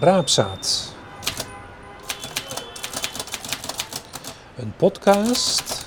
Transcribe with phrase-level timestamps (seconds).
[0.00, 0.94] Raapzaad.
[4.56, 5.86] Een podcast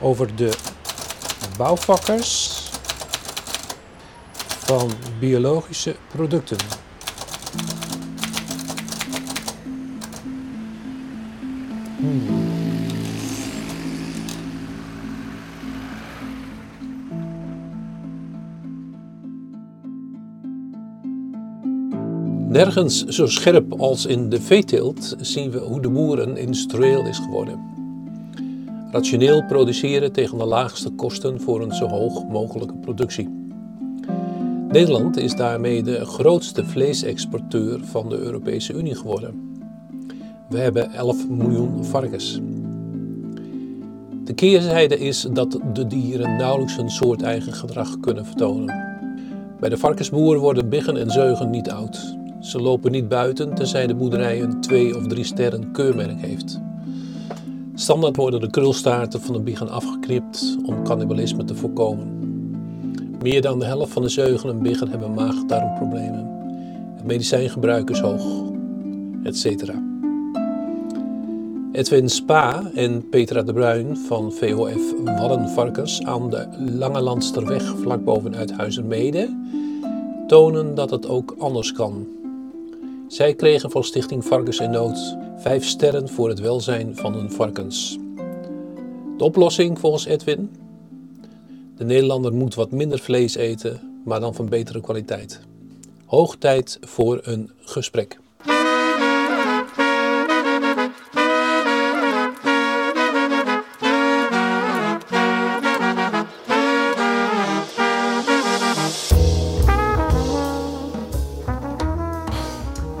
[0.00, 0.58] over de
[1.56, 2.62] bouwvakkers
[4.46, 6.58] van biologische producten.
[22.56, 27.18] Nergens zo scherp als in de veeteelt zien we hoe de boer een industrieel is
[27.18, 27.60] geworden.
[28.90, 33.28] Rationeel produceren tegen de laagste kosten voor een zo hoog mogelijke productie.
[34.68, 39.58] Nederland is daarmee de grootste vleesexporteur van de Europese Unie geworden.
[40.48, 42.40] We hebben 11 miljoen varkens.
[44.24, 48.84] De keerzijde is dat de dieren nauwelijks hun soorteigen gedrag kunnen vertonen.
[49.60, 52.15] Bij de varkensboer worden biggen en zeugen niet oud.
[52.46, 56.60] Ze lopen niet buiten tenzij de boerderij een twee of drie sterren keurmerk heeft.
[57.74, 62.08] Standaard worden de krulstaarten van de biggen afgeknipt om cannibalisme te voorkomen.
[63.22, 66.26] Meer dan de helft van de zeugen en biggen hebben maag-darmproblemen.
[66.94, 68.52] Het medicijngebruik is hoog,
[69.22, 69.72] etc.
[71.72, 76.46] Edwin Spa en Petra de Bruin van VOF Wallenvarkens aan de
[76.78, 79.36] Lange Landsterweg vlak boven Uithuizermede
[80.26, 82.06] tonen dat het ook anders kan.
[83.08, 87.98] Zij kregen van Stichting Varkens in Nood vijf sterren voor het welzijn van hun varkens.
[89.16, 90.56] De oplossing volgens Edwin?
[91.76, 95.40] De Nederlander moet wat minder vlees eten, maar dan van betere kwaliteit.
[96.04, 98.18] Hoog tijd voor een gesprek.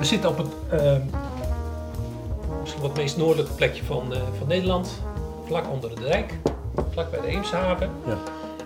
[0.06, 0.96] Zitten op het uh,
[2.60, 5.02] misschien wat meest noordelijke plekje van, uh, van Nederland,
[5.46, 6.32] vlak onder de dijk,
[6.90, 7.90] vlak bij de Eemshaven.
[8.06, 8.18] Ja.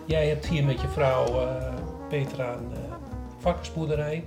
[0.04, 1.74] Jij hebt hier met je vrouw uh,
[2.08, 2.72] Petra een
[3.38, 4.24] varkensboerderij.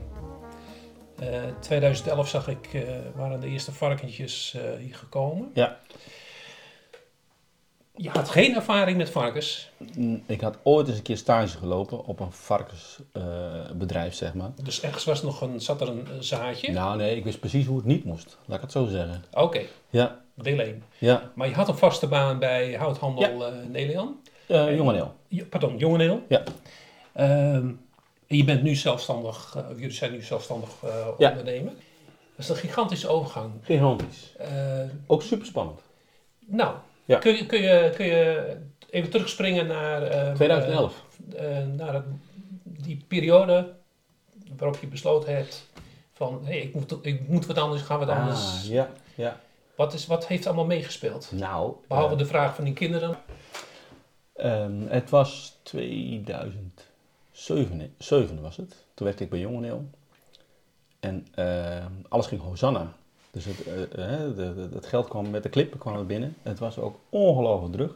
[1.60, 2.86] 2011 zag ik,
[3.16, 5.52] waren de eerste varkentjes hier gekomen.
[5.54, 5.80] Ja.
[7.96, 9.70] Je had geen ervaring met varkens.
[10.26, 14.52] Ik had ooit eens een keer stage gelopen op een varkensbedrijf, zeg maar.
[14.64, 16.72] Dus ergens was nog een, zat er een zaadje?
[16.72, 18.38] Nou nee, ik wist precies hoe het niet moest.
[18.46, 19.24] Laat ik het zo zeggen.
[19.34, 20.84] Oké, Ja, deel 1.
[20.98, 21.32] ja.
[21.36, 24.20] Maar je had een vaste baan bij houthandel eh Nelian.
[24.48, 25.14] Uh, Jongeneel.
[25.28, 26.22] Ja, Pardon, Jongeneel.
[26.28, 26.44] Ja.
[27.14, 27.68] Ehm,
[28.28, 31.30] en je bent nu zelfstandig, eh, jullie zijn nu zelfstandig eh, Ja.
[31.30, 31.72] ondernemer.
[32.36, 33.52] Dat is een gigantische overgang.
[33.62, 34.34] Gigantisch.
[34.38, 35.80] Eh, Ook super spannend.
[36.46, 37.18] nou, Ja.
[37.20, 38.56] kun, je, kun, je, kun je
[38.90, 41.04] even terugspringen naar, eh, 2011.
[41.36, 42.06] eh, eh, naar het-
[42.64, 43.74] die periode
[44.58, 45.68] waarop je besloten hebt
[46.14, 48.40] van hé, ik, moet, ik moet wat anders, gaan wat anders.
[48.40, 49.40] Ah, ja, ja.
[49.76, 51.32] Wat, is, wat heeft allemaal meegespeeld?
[51.32, 53.18] Nou, Behalve eh, de vraag van die kinderen.
[54.34, 58.76] ehm, het was 2007 zeven was het.
[58.94, 59.90] Toen werkte ik bij Jongeneel.
[61.00, 62.94] En ehm, alles ging Hosanna.
[63.34, 66.36] Dus het, eh, eh, de, het geld kwam met de klippen kwam er binnen.
[66.42, 67.94] Het was ook ongelooflijk druk.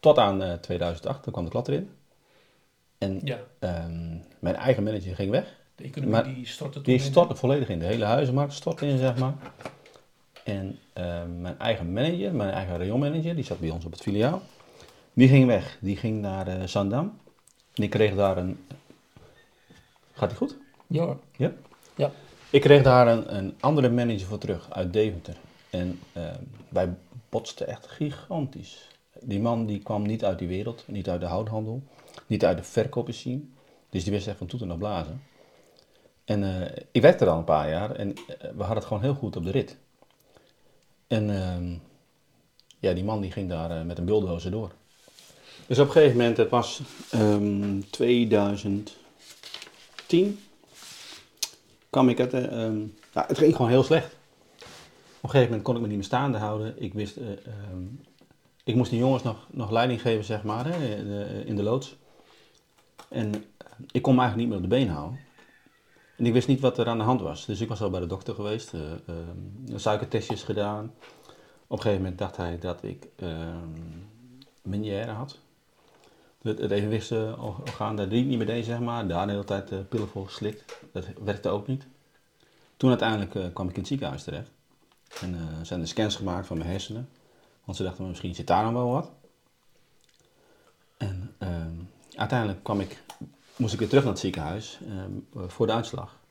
[0.00, 1.90] Tot aan eh, 2008, toen kwam de klad erin.
[2.98, 5.56] En Ja, ehm, mijn eigen manager ging weg.
[5.76, 7.10] de economie Maar die stortte toen Die in.
[7.10, 7.78] stortte volledig in.
[7.78, 9.34] De hele huizenmarkt stortte in, zeg maar.
[10.44, 14.42] En ehm, mijn eigen manager, mijn eigen rayonmanager, die zat bij ons op het filiaal.
[15.12, 15.78] Die ging weg.
[15.80, 17.18] Die ging naar eh, Zandam.
[17.74, 18.64] En ik kreeg daar een...
[20.12, 20.56] Gaat die goed?
[20.86, 21.04] Ja.
[21.06, 21.16] Ja?
[21.36, 21.52] Ja.
[22.54, 25.36] Ik kreeg daar een, een andere manager voor terug, uit Deventer.
[25.70, 26.94] En ehm, wij
[27.28, 28.88] botsten echt gigantisch.
[29.20, 31.82] Die man die kwam niet uit die wereld, niet uit de houthandel,
[32.26, 33.40] niet uit de verkoperscene.
[33.90, 35.22] Dus die wist echt van toeten naar blazen.
[36.24, 39.02] En eh, ik werkte er al een paar jaar en eh, we hadden het gewoon
[39.02, 39.76] heel goed op de rit.
[41.06, 41.74] En ehm,
[42.78, 44.72] ja, die man die ging daar eh, met een bulldozer door.
[45.66, 50.38] Dus op een gegeven moment, het was ehm 2010,
[51.94, 54.06] kwam ik het, eh, ehm, het ging gewoon heel slecht.
[54.06, 56.82] Op een gegeven moment kon ik me niet meer staande houden.
[56.82, 57.84] Ik wist, eh, ehm,
[58.64, 61.62] ik moest die jongens nog, nog leiding geven, zeg maar, hè, in de- in de
[61.62, 61.96] loods.
[63.08, 63.40] En eh,
[63.92, 65.18] ik kon me eigenlijk niet meer op de been houden.
[66.16, 67.46] En ik wist niet wat er aan de hand was.
[67.46, 70.94] Dus ik was al bij de dokter geweest, eh ehm, suikertestjes gedaan.
[71.66, 73.08] Op een gegeven moment dacht hij dat ik
[74.62, 75.38] Meniere had.
[76.44, 79.08] Het, het evenwichtsorgaan, daar die niet meer deed, zeg maar.
[79.08, 80.78] Daar de hele tijd eh, pillen voor geslikt.
[80.92, 81.86] Dat werkte ook niet.
[82.76, 84.50] Toen uiteindelijk eh, kwam ik in het ziekenhuis terecht.
[85.20, 87.08] En eh, zijn er scans gemaakt van mijn hersenen.
[87.64, 89.10] Want ze dachten, misschien zit daar nog wel wat.
[90.96, 91.74] En ehm,
[92.14, 93.02] uiteindelijk kwam ik,
[93.56, 96.22] moest ik weer terug naar het ziekenhuis ehm, voor de uitslag.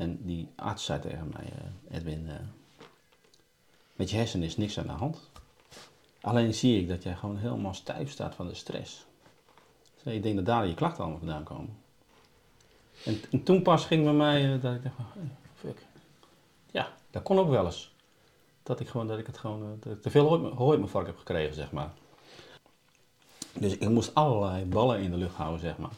[0.00, 2.34] En die arts zei tegen mij, eh, Edwin, eh,
[3.96, 5.30] met je hersenen is niks aan de hand.
[6.20, 9.06] Alleen zie ik dat jij gewoon helemaal stijf staat van de stress.
[10.02, 11.78] Dus ik denk dat daar je klachten allemaal vandaan komen.
[13.04, 15.86] En, en toen pas ging bij mij eh, dat ik dacht, van, hey, fuck.
[16.70, 17.94] Ja, dat kon ook wel eens.
[18.62, 21.06] Dat ik gewoon, dat ik het gewoon, eh, dat ik te veel hooi, mijn vark
[21.06, 21.90] heb gekregen, zeg maar.
[23.52, 25.90] Dus ik moest allerlei ballen in de lucht houden, zeg maar.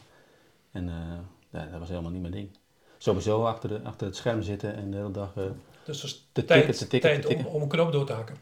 [0.71, 2.49] En eh, ja, dat was helemaal niet mijn ding.
[2.97, 5.31] Sowieso achter, de, achter het scherm zitten en de hele dag...
[5.35, 5.43] eh,
[5.85, 7.45] Dus is Te tijd, tikken, te tikken, tijd te tikken.
[7.47, 8.35] Om, om een knoop door te hakken.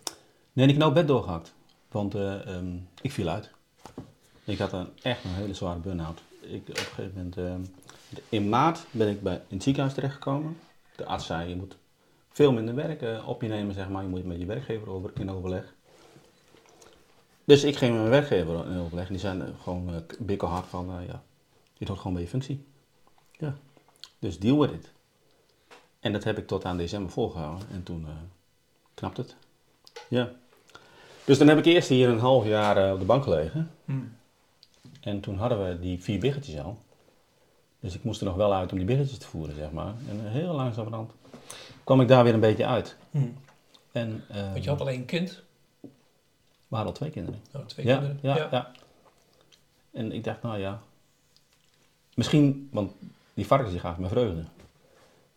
[0.53, 1.53] Nee, die knoop werd doorgehakt.
[1.91, 3.51] Want eh, ehm, ik viel uit.
[4.51, 6.21] Ik had een, echt een hele zware burn-out.
[6.39, 7.37] Ik, op een gegeven moment...
[7.37, 7.61] ehm,
[8.29, 10.57] in maart ben ik bij, in het ziekenhuis terechtgekomen.
[10.95, 11.77] De arts zei, je moet
[12.29, 14.03] veel minder werk eh, op je nemen, zeg maar.
[14.03, 15.73] Je moet met je werkgever over, in overleg.
[17.43, 19.05] Dus ik ging met mijn werkgever in overleg.
[19.05, 21.23] En die zijn eh, gewoon uh, bikkelhard van, ja,
[21.73, 22.65] je hoort gewoon bij je functie.
[23.31, 23.55] Ja.
[24.19, 24.91] Dus deal with it.
[25.99, 27.67] En dat heb ik tot aan december volgehouden.
[27.71, 28.07] En toen
[28.93, 29.35] knapt het.
[30.07, 30.31] Ja.
[31.25, 33.71] Dus dan heb ik eerst hier een half jaar op de bank gelegen.
[33.85, 34.19] Hmm.
[35.01, 36.77] En toen hadden we die vier biggetjes al.
[37.79, 39.93] Dus ik moest er nog wel uit om die biggetjes te voeren, zeg maar.
[40.09, 41.11] En heel langzamerhand
[41.83, 42.95] kwam ik daar weer een beetje uit.
[43.11, 43.33] Hmm.
[43.91, 45.41] En, Want je had alleen een kind.
[45.81, 45.87] we
[46.75, 47.39] hadden al twee kinderen.
[47.51, 48.19] Nou, twee Ja, kinderen.
[48.21, 48.71] ja, ja.
[49.91, 50.81] En ik dacht, nou ja,
[52.15, 52.91] misschien, want
[53.33, 54.43] die varkens die gaven me vreugde.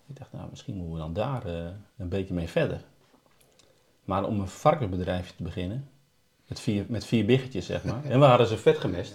[0.07, 2.81] Ik dacht, nou, misschien moeten we dan daar eh, een beetje mee verder.
[4.05, 5.89] Maar om een varkensbedrijfje te beginnen,
[6.47, 9.15] met vier, met vier biggetjes zeg maar, en we hadden ze vet gemest.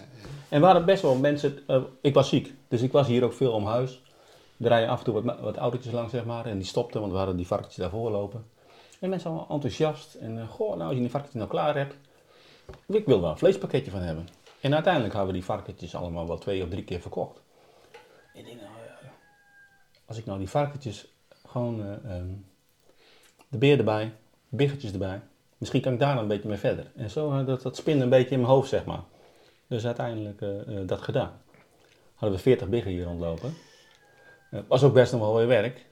[0.50, 3.34] En we hadden best wel mensen, eh, ik was ziek, dus ik was hier ook
[3.34, 4.02] veel om huis.
[4.58, 7.12] Er rijden af en toe wat, wat autootjes langs zeg maar, en die stopten, want
[7.12, 8.46] we hadden die varkentjes daarvoor lopen.
[9.00, 10.14] En mensen allemaal enthousiast.
[10.14, 11.96] En eh, goh, nou als je die varkentjes nou klaar hebt,
[12.88, 14.28] ik wil wel een vleespakketje van hebben.
[14.62, 17.42] En uiteindelijk hebben we die varkentjes allemaal wel twee of drie keer verkocht.
[18.34, 19.12] En ik denk, nou ja,
[20.06, 21.08] als ik nou die varkentjes
[21.48, 22.30] gewoon eh, ehm,
[23.48, 24.14] de beer erbij,
[24.50, 25.22] biggetjes erbij,
[25.60, 26.86] misschien kan ik daar dan een beetje mee verder.
[26.96, 29.02] En zo eh, dat, dat spinde een beetje in mijn hoofd, zeg maar.
[29.68, 31.32] Dus uiteindelijk eh, eh, dat gedaan.
[32.16, 33.54] Hadden we 40 biggen hier rondlopen.
[34.52, 35.86] Eh, was ook best nog wel weer werk.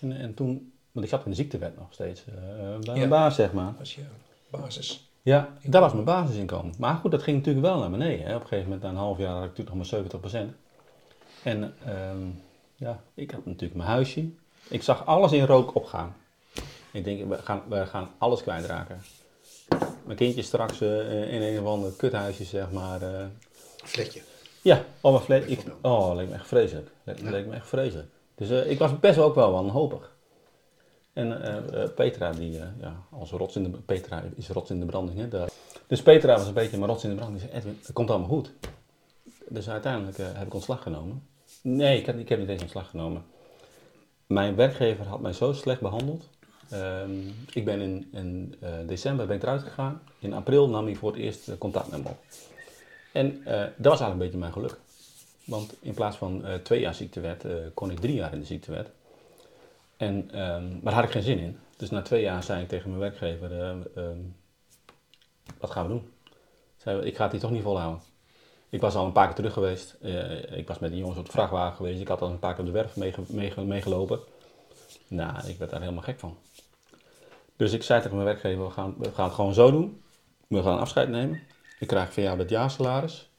[0.00, 3.08] En, en toen, want ik zat in de ziektewet nog steeds, bij mijn Ja.
[3.08, 3.64] baas, zeg maar.
[3.66, 4.02] Dat was je
[4.50, 5.10] basis.
[5.22, 6.74] Ja, dat was mijn basisinkomen.
[6.78, 8.26] Maar goed, dat ging natuurlijk wel naar beneden.
[8.26, 8.34] Hè.
[8.34, 9.90] Op een gegeven moment, na een half jaar, had ik natuurlijk nog
[10.32, 10.54] maar 70%.
[11.42, 12.26] En ehm,
[12.76, 14.28] ja, ik had natuurlijk mijn huisje.
[14.68, 16.14] Ik zag alles in rook opgaan.
[16.98, 19.00] Ik denk, we gaan, we gaan alles kwijtraken.
[20.04, 23.02] Mijn kindje straks eh, in een of ander kuthuisje, zeg maar.
[23.02, 23.24] eh.
[23.84, 24.20] Fletje.
[24.62, 26.90] ja, oh, maar vle- ik, oh, leek me echt vreselijk.
[27.04, 28.08] Leek, leek me echt vreselijk.
[28.34, 30.16] Dus eh, ik was best wel ook wel wanhopig.
[31.12, 34.80] En eh, eh, Petra, die, eh, ja, als rots in de, Petra is rots in
[34.80, 35.18] de branding.
[35.18, 35.48] Hè, daar.
[35.86, 37.40] Dus Petra was een beetje mijn rots in de branding.
[37.40, 38.52] Die zei, Edwin, het komt allemaal goed.
[39.48, 41.22] Dus uiteindelijk eh, heb ik ontslag genomen.
[41.62, 43.24] Nee, ik heb, ik heb niet eens ontslag genomen.
[44.26, 46.28] Mijn werkgever had mij zo slecht behandeld.
[46.70, 47.80] Ehm, ik ben
[48.12, 50.02] in, eh, december ben ik eruit gegaan.
[50.18, 52.18] In april nam hij voor het eerst eh, contact met me op.
[53.12, 54.78] En eh, dat was eigenlijk een beetje mijn geluk.
[55.44, 57.44] Want in plaats van twee jaar ziektewet,
[57.74, 58.90] kon ik drie jaar in de ziektewet.
[59.98, 61.58] En, ehm, maar daar had ik geen zin in.
[61.76, 64.18] Dus na twee jaar zei ik tegen mijn werkgever, eh, ehm,
[65.58, 66.12] wat gaan we doen?
[66.76, 68.02] Zei, ik ga het hier toch niet volhouden.
[68.68, 69.96] Ik was al een paar keer terug geweest.
[70.50, 72.00] Ik was met die jongens op de vrachtwagen geweest.
[72.00, 74.20] Ik had al een paar keer op de werf meege- meege- meegelopen.
[75.08, 76.36] Nou, ik werd daar helemaal gek van.
[77.58, 80.02] Dus ik zei tegen mijn werkgever, we gaan, we gaan het gewoon zo doen.
[80.46, 81.40] We gaan afscheid nemen.
[81.78, 83.30] Ik krijg van jou dat jaarsalaris.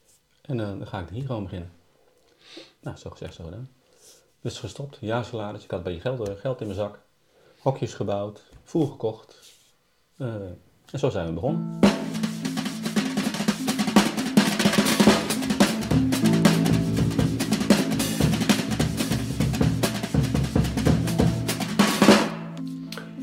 [0.42, 1.72] En eh, dan ga ik hier gewoon beginnen.
[2.80, 3.70] Nou, zo gezegd, zo gedaan.
[4.40, 5.64] Dus gestopt, jaarsalaris.
[5.64, 6.98] Ik had een beetje geld, eh, geld in mijn zak.
[7.58, 9.52] Hokjes gebouwd, voer gekocht.
[10.16, 10.34] Eh,
[10.90, 11.78] en zo zijn we begonnen.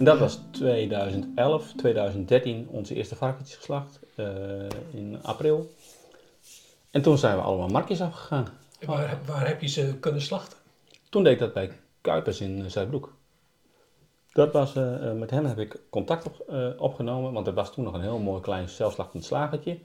[0.08, 4.00] Dat was 2011, 2013 onze eerste varkentjes geslacht.
[4.16, 4.26] eh,
[4.92, 5.72] in april.
[6.92, 8.48] En toen zijn we allemaal markjes afgegaan.
[8.86, 10.58] Waar, waar heb je ze kunnen slachten?
[11.10, 11.72] Toen deed ik dat bij
[12.02, 13.14] Kuipers in eh, Zuidbroek.
[14.32, 17.94] Dat was, eh, met hem heb ik contact op, opgenomen, want er was toen nog
[17.94, 19.80] een heel mooi klein zelfslachtend slagertje.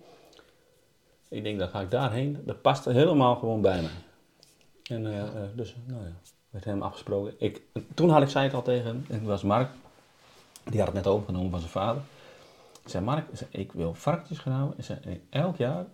[1.29, 2.43] Ik denk, dan ga ik daarheen.
[2.45, 3.91] Dat past helemaal gewoon bij mij.
[4.83, 5.03] En
[5.55, 6.13] dus, nou ja,
[6.51, 7.35] met hem afgesproken.
[7.39, 7.63] Ik,
[7.95, 9.71] toen had ik, zei ik al tegen hem, was Mark,
[10.65, 12.03] die had het net overgenomen van zijn vader.
[12.83, 14.79] Ik zei, Mark, ik ik wil varkentjes gaan houden.
[14.79, 15.85] Ik zei, en elk jaar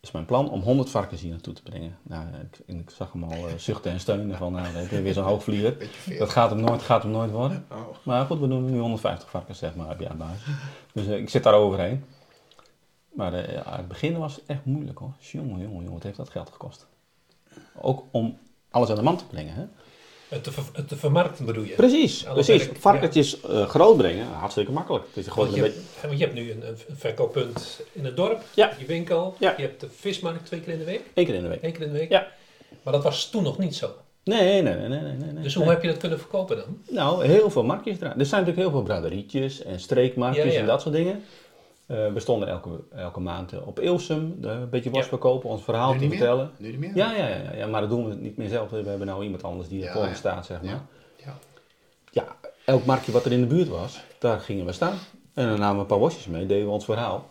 [0.00, 1.98] is mijn plan om 100 varkens hier naartoe te brengen.
[2.02, 4.88] Nou, ik, en ik zag hem al eh, zuchten en steunen van, nou, dat is
[4.88, 5.90] weer zo'n hoogvlieger.
[6.18, 7.66] Dat gaat hem nooit, gaat hem nooit worden.
[7.70, 10.46] Oh, Maar goed, we doen nu 150 varkens zeg maar op jaarbasis.
[10.92, 12.04] Dus eh, ik zit daar overheen.
[13.12, 15.12] Maar eh, ja, het begin was echt moeilijk hoor.
[15.18, 16.86] Jongen, jongen, jongen, wat heeft dat geld gekost?
[17.80, 18.38] Ook om
[18.70, 19.54] alles aan de man te brengen.
[19.54, 19.66] Hè?
[20.30, 21.74] Het te, ver- het te vermarkten bedoel je?
[21.74, 22.66] Precies, Alle precies.
[22.66, 25.04] werk, Varkentjes eh, groot brengen, hartstikke makkelijk.
[25.06, 25.84] Het is gewoon Want een je, beetje...
[25.90, 28.72] hebt, want je hebt nu een, een verkooppunt in het dorp, Ja.
[28.78, 29.54] je winkel, Ja.
[29.56, 31.60] je hebt de vismarkt twee keer in de week, Eén keer in de week.
[31.62, 32.10] één keer in de week.
[32.10, 32.26] Ja.
[32.82, 33.90] Maar dat was toen nog niet zo.
[34.24, 35.32] Nee, nee, nee, nee, nee.
[35.32, 35.72] nee Dus hoe nee.
[35.74, 36.78] heb je dat kunnen verkopen dan?
[36.88, 38.18] Nou, heel veel marktjes eraan.
[38.18, 40.58] Er zijn natuurlijk heel veel braderietjes en streekmarktjes Ja, ja.
[40.60, 41.22] en dat soort dingen.
[41.90, 45.96] Eh, we stonden elke, elke maand eh, op Ilsum, een beetje worst verkopen, ons verhaal
[45.96, 46.50] te vertellen.
[46.56, 46.90] Nu niet meer?
[46.94, 48.70] Ja, ja, ja, ja, maar dat doen we niet meer zelf.
[48.70, 50.14] We hebben nou iemand anders die ervoor ja.
[50.14, 50.82] staat, zeg maar.
[51.16, 51.36] Ja.
[52.10, 52.36] Ja.
[52.64, 54.94] Elk marktje wat er in de buurt was, daar gingen we staan.
[55.34, 57.28] En dan namen we een paar wasjes mee, deden we ons verhaal.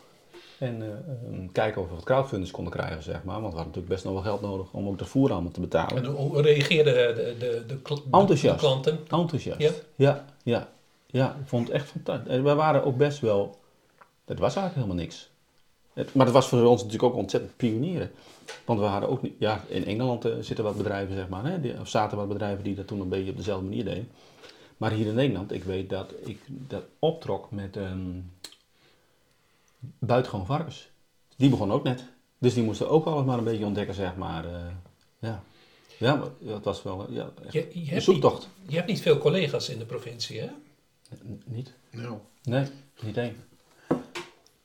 [0.57, 3.41] En eh, kijken of we wat crowdfunders konden krijgen, zeg maar.
[3.41, 5.59] Want we hadden natuurlijk best nog wel geld nodig om ook de voer allemaal te
[5.59, 5.97] betalen.
[5.97, 8.59] En hoe reageerden de, de, de, de- Enthousiast.
[8.59, 8.99] de klanten?
[9.09, 9.59] Enthousiast.
[9.59, 9.71] Ja?
[9.95, 10.67] Ja, ja,
[11.07, 11.35] ja.
[11.41, 12.41] Ik vond het echt fantastisch.
[12.41, 13.58] We waren ook best wel...
[14.29, 15.29] Het was eigenlijk helemaal niks.
[15.93, 18.11] Het, maar het was voor ons natuurlijk ook ontzettend pionieren.
[18.65, 19.33] Want we hadden ook niet...
[19.39, 21.45] Ja, in Engeland eh, zitten wat bedrijven, zeg maar.
[21.45, 24.09] Hè, die, of zaten wat bedrijven die dat toen een beetje op dezelfde manier deden.
[24.77, 27.99] Maar hier in Nederland, ik weet dat ik dat optrok met ehm
[29.99, 30.89] buitengewoon varkens.
[31.35, 32.03] Die begon ook net.
[32.37, 34.45] Dus die moesten ook alles maar een beetje ontdekken, zeg maar.
[34.45, 34.61] eh,
[35.19, 35.43] ja.
[35.97, 38.47] Ja, maar dat was wel eh, ja, echt Je, je, een hebt niet, zoektocht.
[38.67, 40.49] je hebt niet veel collega's in de provincie, hè?
[41.25, 41.73] N- Niet?
[41.91, 42.65] Nou, Nee,
[43.01, 43.35] niet één.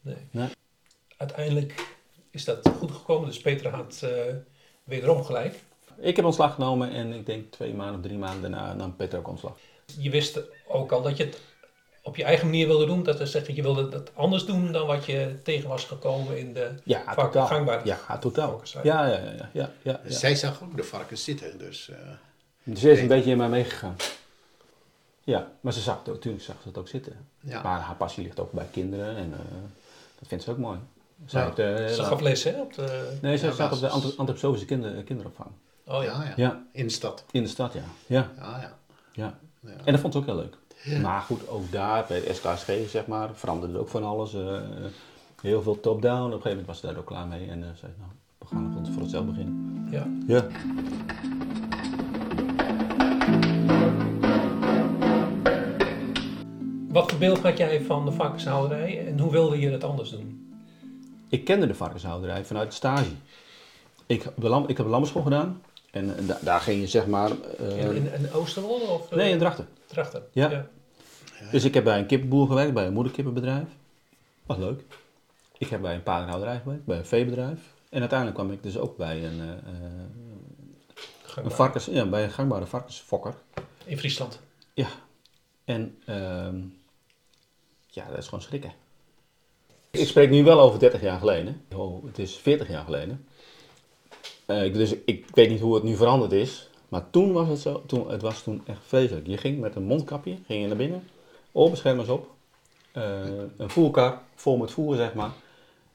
[0.05, 0.17] Nee.
[0.31, 0.49] Nee.
[1.17, 1.95] Uiteindelijk
[2.31, 4.11] is dat goed gekomen, dus Peter had eh,
[4.85, 5.63] wederom gelijk.
[5.97, 9.19] Ik heb ontslag genomen en ik denk twee maanden of drie maanden daarna nam Peter
[9.19, 9.57] ook ontslag.
[9.99, 11.41] Je wist ook al dat je het
[12.03, 13.03] op je eigen manier wilde doen.
[13.03, 16.53] Dat wil zeggen, je wilde het anders doen dan wat je tegen was gekomen in
[16.53, 17.47] de Ja, totaal.
[17.47, 18.63] gangbare Ja, totaal.
[18.83, 20.11] Ja, ja, ja, ja, ja, ja, ja.
[20.11, 21.91] Zij zag ook de varkens zitten, dus
[22.65, 23.97] eh, Ze is een beetje in mij meegegaan.
[25.23, 27.27] Ja, maar ze zag het ook, natuurlijk zag ze het ook zitten.
[27.41, 27.63] ja.
[27.63, 29.41] Maar haar passie ligt ook bij kinderen en eh,
[30.25, 30.79] dat vindt ze ook mooi.
[31.27, 31.47] Zij Ja.
[31.47, 32.61] heeft, eh, Ze gaf les, hè?
[32.61, 33.19] Op de...
[33.23, 35.49] nee, ze Ja, zat op de antroposofische kinder, kinderopvang.
[35.87, 36.13] Oh ja.
[36.13, 36.33] ja, ja.
[36.37, 37.25] Ja, In de stad.
[37.31, 37.81] in de stad, ja.
[38.07, 38.73] Ja, Ja, ja.
[39.13, 39.39] ja.
[39.61, 39.71] ja.
[39.85, 40.57] En dat vond ze ook heel leuk.
[41.03, 44.35] Maar goed, ook daar, bij de SKSG zeg maar, veranderde ook van alles.
[44.35, 44.59] eh,
[45.43, 46.17] heel veel top-down.
[46.19, 47.49] Op een gegeven moment was ze daar ook klaar mee.
[47.51, 49.87] En eh zei, nou, we gaan voor, voor onszelf beginnen.
[49.91, 50.07] ja.
[50.27, 50.47] Ja.
[56.95, 60.55] Wat voor beeld had jij van de varkenshouderij en hoe wilde je het anders doen?
[61.29, 63.11] Ik kende de varkenshouderij vanuit de stage.
[64.07, 65.63] Ik, heb de lam, ik heb de lammerschool gedaan.
[65.91, 67.31] En eh, da- daar ging je zeg maar...
[67.59, 69.69] eh, In, in, in Oosterwolde of eh, nee, in Drachten.
[69.87, 70.23] Drachten?
[70.33, 70.67] Ja.
[71.51, 73.67] Dus ik heb bij een kippenboer gewerkt, bij een moederkippenbedrijf.
[74.47, 74.83] Was leuk.
[75.59, 77.59] Ik heb bij een paardenhouderij gewerkt, bij een veebedrijf.
[77.91, 82.67] En uiteindelijk kwam ik dus ook bij een, eh, een, varkens, ja, bij een gangbare
[82.67, 83.35] varkensfokker.
[83.85, 84.41] In Friesland.
[84.75, 84.87] Ja.
[85.65, 86.57] En ehm,
[87.95, 88.73] ja, dat is gewoon schrikken.
[89.91, 91.63] Ik spreek nu wel over 30 jaar geleden.
[91.75, 93.27] Oh, het is 40 jaar geleden.
[94.47, 96.69] Eh, dus ik weet niet hoe het nu veranderd is.
[96.89, 97.83] Maar toen was het zo.
[97.87, 99.27] Toen, het was toen echt vreselijk.
[99.27, 101.09] Je ging met een mondkapje ging je naar binnen.
[101.53, 102.31] Oorbeschermers op.
[102.93, 103.21] eh,
[103.57, 105.31] een voerkar vol met voer, zeg maar.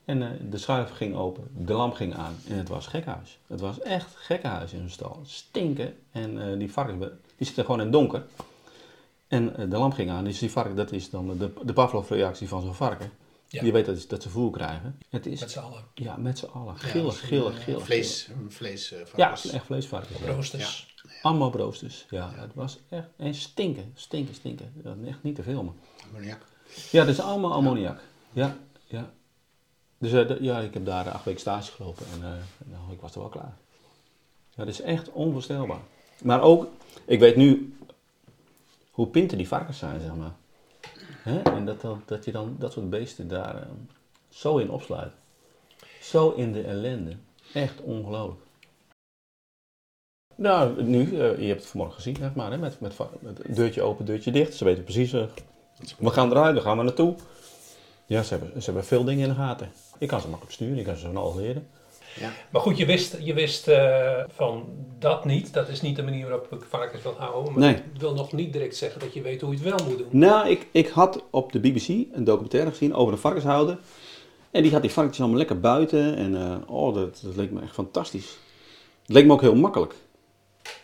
[0.05, 1.43] En eh, de schuif ging open.
[1.57, 2.37] De lamp ging aan.
[2.47, 3.39] En het was gekkenhuis.
[3.47, 5.19] Het was echt gekkenhuis in zo'n stal.
[5.25, 5.95] Stinken.
[6.11, 8.23] En die varkens die zitten gewoon in het donker.
[9.29, 12.47] En eh, de lamp ging aan, dus die varken, dat is dan de, de Pavlov-reactie
[12.47, 13.11] van zo'n varken.
[13.47, 13.63] Ja.
[13.63, 14.97] Je weet dat, dat ze voer krijgen.
[15.09, 15.83] Het is, Met z'n allen.
[15.93, 16.73] ja, met z'n allen.
[16.73, 17.83] Ja, Gillig, zo'n, gillig, eh, gillig.
[17.83, 19.15] Vlees, een vlees eh, gillig.
[19.15, 20.19] Ja, echt vleesvarkens.
[20.19, 20.31] ja.
[20.31, 20.95] Roosters.
[21.21, 22.05] Allemaal broosters.
[22.09, 23.07] Ja, het was echt...
[23.17, 24.73] En stinken, stinken, stinken.
[25.07, 25.73] Echt niet te filmen.
[26.07, 26.41] Ammoniak.
[26.91, 27.99] Ja, dat is allemaal ammoniak.
[28.31, 28.57] Ja,
[28.87, 29.13] ja.
[29.97, 33.13] Dus eh, ja, ik heb daar acht weken stage gelopen en eh, nou, ik was
[33.13, 33.57] er wel klaar.
[34.49, 35.81] Ja, dat is echt onvoorstelbaar.
[36.23, 36.67] Maar ook,
[37.05, 37.77] ik weet nu
[38.99, 40.33] hoe pinten die varkens zijn, zeg maar.
[41.23, 41.41] Hè?
[41.41, 43.67] En dat, dat, dat je dan dat soort beesten daar eh,
[44.29, 45.11] zo in opsluit.
[46.01, 47.15] Zo in de ellende.
[47.53, 48.41] Echt ongelooflijk.
[50.35, 52.95] Nou, nu, eh, je hebt het vanmorgen gezien, zeg maar, hè, met, met,
[53.55, 54.53] deurtje open, deurtje dicht.
[54.53, 55.23] Ze weten precies, eh,
[55.97, 57.15] we gaan eruit, daar gaan we naartoe.
[58.05, 59.71] Ja, ze hebben, ze hebben veel dingen in de gaten.
[59.97, 61.67] Ik kan ze makkelijk sturen, ik kan ze van alles leren.
[62.19, 62.29] Ja.
[62.49, 64.63] Maar goed, je wist, je wist eh, van
[64.99, 65.53] dat niet.
[65.53, 67.51] Dat is niet de manier waarop ik varkens wil houden.
[67.53, 67.73] Maar Nee.
[67.73, 70.07] dat wil nog niet direct zeggen dat je weet hoe je het wel moet doen.
[70.11, 73.77] Nou, ik, ik had op de BBC een documentaire gezien over een varkenshouder.
[74.51, 76.15] En die had die varkentjes allemaal lekker buiten.
[76.15, 78.37] En eh, oh, dat, dat leek me echt fantastisch.
[79.01, 79.93] Het leek me ook heel makkelijk.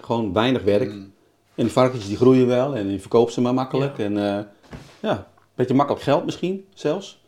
[0.01, 0.91] Gewoon weinig werk.
[0.91, 1.13] Mm.
[1.55, 3.97] En die varkentjes die groeien wel en die verkopen ze maar makkelijk.
[3.97, 4.03] Ja.
[4.03, 4.43] En eh,
[4.99, 5.25] ja, een
[5.55, 7.23] beetje makkelijk geld misschien zelfs.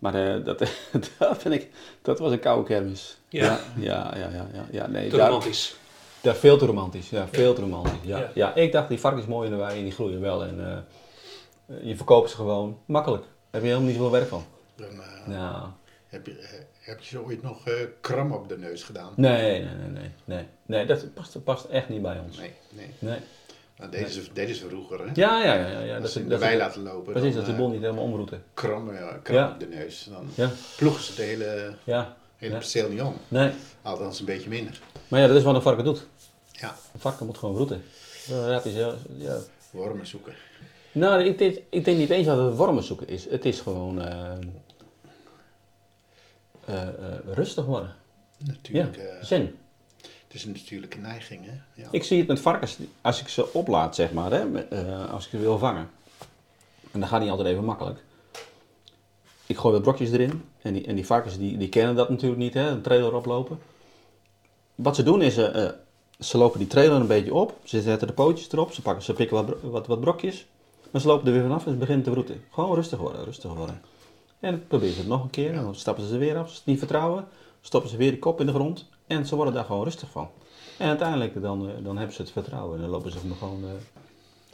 [0.00, 0.58] Maar eh, dat,
[1.18, 1.68] dat, vind ik,
[2.02, 3.16] dat was een koude kermis.
[3.28, 3.42] Ja.
[3.42, 4.28] ja, ja, ja.
[4.30, 5.76] ja, ja, ja, nee, Te daar- romantisch.
[6.20, 7.10] ja, veel te romantisch.
[7.10, 7.92] Ja, veel te romantisch.
[8.02, 8.18] Ja.
[8.18, 8.30] Ja.
[8.34, 8.54] Ja.
[8.54, 10.44] ik dacht, die varkens mooi in de wei en die groeien wel.
[10.44, 10.84] En
[11.66, 13.22] eh, je verkoopt ze gewoon makkelijk.
[13.22, 14.44] Daar heb je helemaal niet zoveel werk van.
[14.76, 15.66] Dan, eh, Nou,
[16.08, 16.48] heb, je, eh,
[16.80, 19.12] heb je zo ooit nog eh, kram op de neus gedaan?
[19.16, 20.10] nee, nee, nee, nee.
[20.24, 22.36] Nee, nee dat past, past echt niet bij ons.
[22.38, 22.90] Nee, nee.
[22.98, 23.18] Nee.
[23.80, 25.04] Dat deden ze, deden ze vroeger, hè?
[25.14, 25.66] Ja, ja, ja.
[25.68, 26.00] ja, ja.
[26.00, 27.12] Dat, ze dat, is- laten lopen.
[27.12, 28.42] precies, dat de eh, bol niet helemaal omroeten.
[28.54, 29.56] kram, ja, Ja.
[29.58, 30.08] de neus.
[30.10, 32.16] Dan Ja, ploegen ze de hele, ja.
[32.36, 32.58] hele Ja.
[32.58, 33.14] perceel niet om.
[33.28, 33.50] Nee.
[33.82, 34.80] Althans een beetje minder.
[35.08, 36.06] Maar ja, dat is wat een varken doet.
[36.52, 37.82] Ja, Een varken moet gewoon roeten.
[38.26, 39.36] Ja, dat is, ja, ja.
[39.70, 40.32] wormen zoeken.
[40.92, 43.24] Nou, ik denk, ik denk niet eens dat het wormen zoeken is.
[43.30, 44.32] Het is gewoon eh,
[46.66, 46.88] eh,
[47.32, 47.94] rustig worden.
[48.36, 49.54] Ja, Natuurlijk, zen.
[50.30, 51.82] Het is een natuurlijke neiging, hè?
[51.82, 51.88] Ja.
[51.90, 55.24] Ik zie het met varkens, als ik ze oplaat, zeg maar, hè, met, eh, als
[55.24, 55.90] ik ze wil vangen.
[56.90, 58.02] En dat gaat niet altijd even makkelijk.
[59.46, 60.44] Ik gooi wat brokjes erin.
[60.62, 63.58] En die, en die varkens die, die kennen dat natuurlijk niet, hè, een trailer oplopen.
[64.74, 65.72] Wat ze doen is, eh, eh,
[66.18, 67.58] ze lopen die trailer een beetje op.
[67.64, 68.72] Ze zetten de pootjes erop.
[68.72, 70.46] Ze, pakken, ze pikken wat, wat, wat brokjes.
[70.90, 72.44] Maar ze lopen er weer vanaf en ze beginnen te roeten.
[72.50, 73.80] Gewoon rustig worden, rustig worden.
[74.40, 75.54] En dan proberen ze het nog een keer.
[75.54, 76.42] En dan stappen ze er weer af.
[76.42, 77.28] Als ze het niet vertrouwen,
[77.60, 78.88] stoppen ze weer de kop in de grond.
[79.10, 80.28] En ze worden daar gewoon rustig van.
[80.78, 82.74] En uiteindelijk dan, eh, dan hebben ze het vertrouwen.
[82.76, 83.64] En dan lopen ze gewoon...
[83.64, 83.70] eh,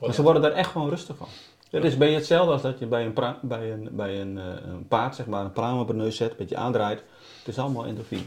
[0.00, 1.26] maar ze worden daar echt gewoon rustig van.
[1.70, 4.86] Het is bij hetzelfde als dat je bij een, bij een, bij een, eh, een
[4.88, 7.02] paard, zeg maar, een praam op een neus zet, een beetje aandraait.
[7.38, 8.22] Het is allemaal endorfine.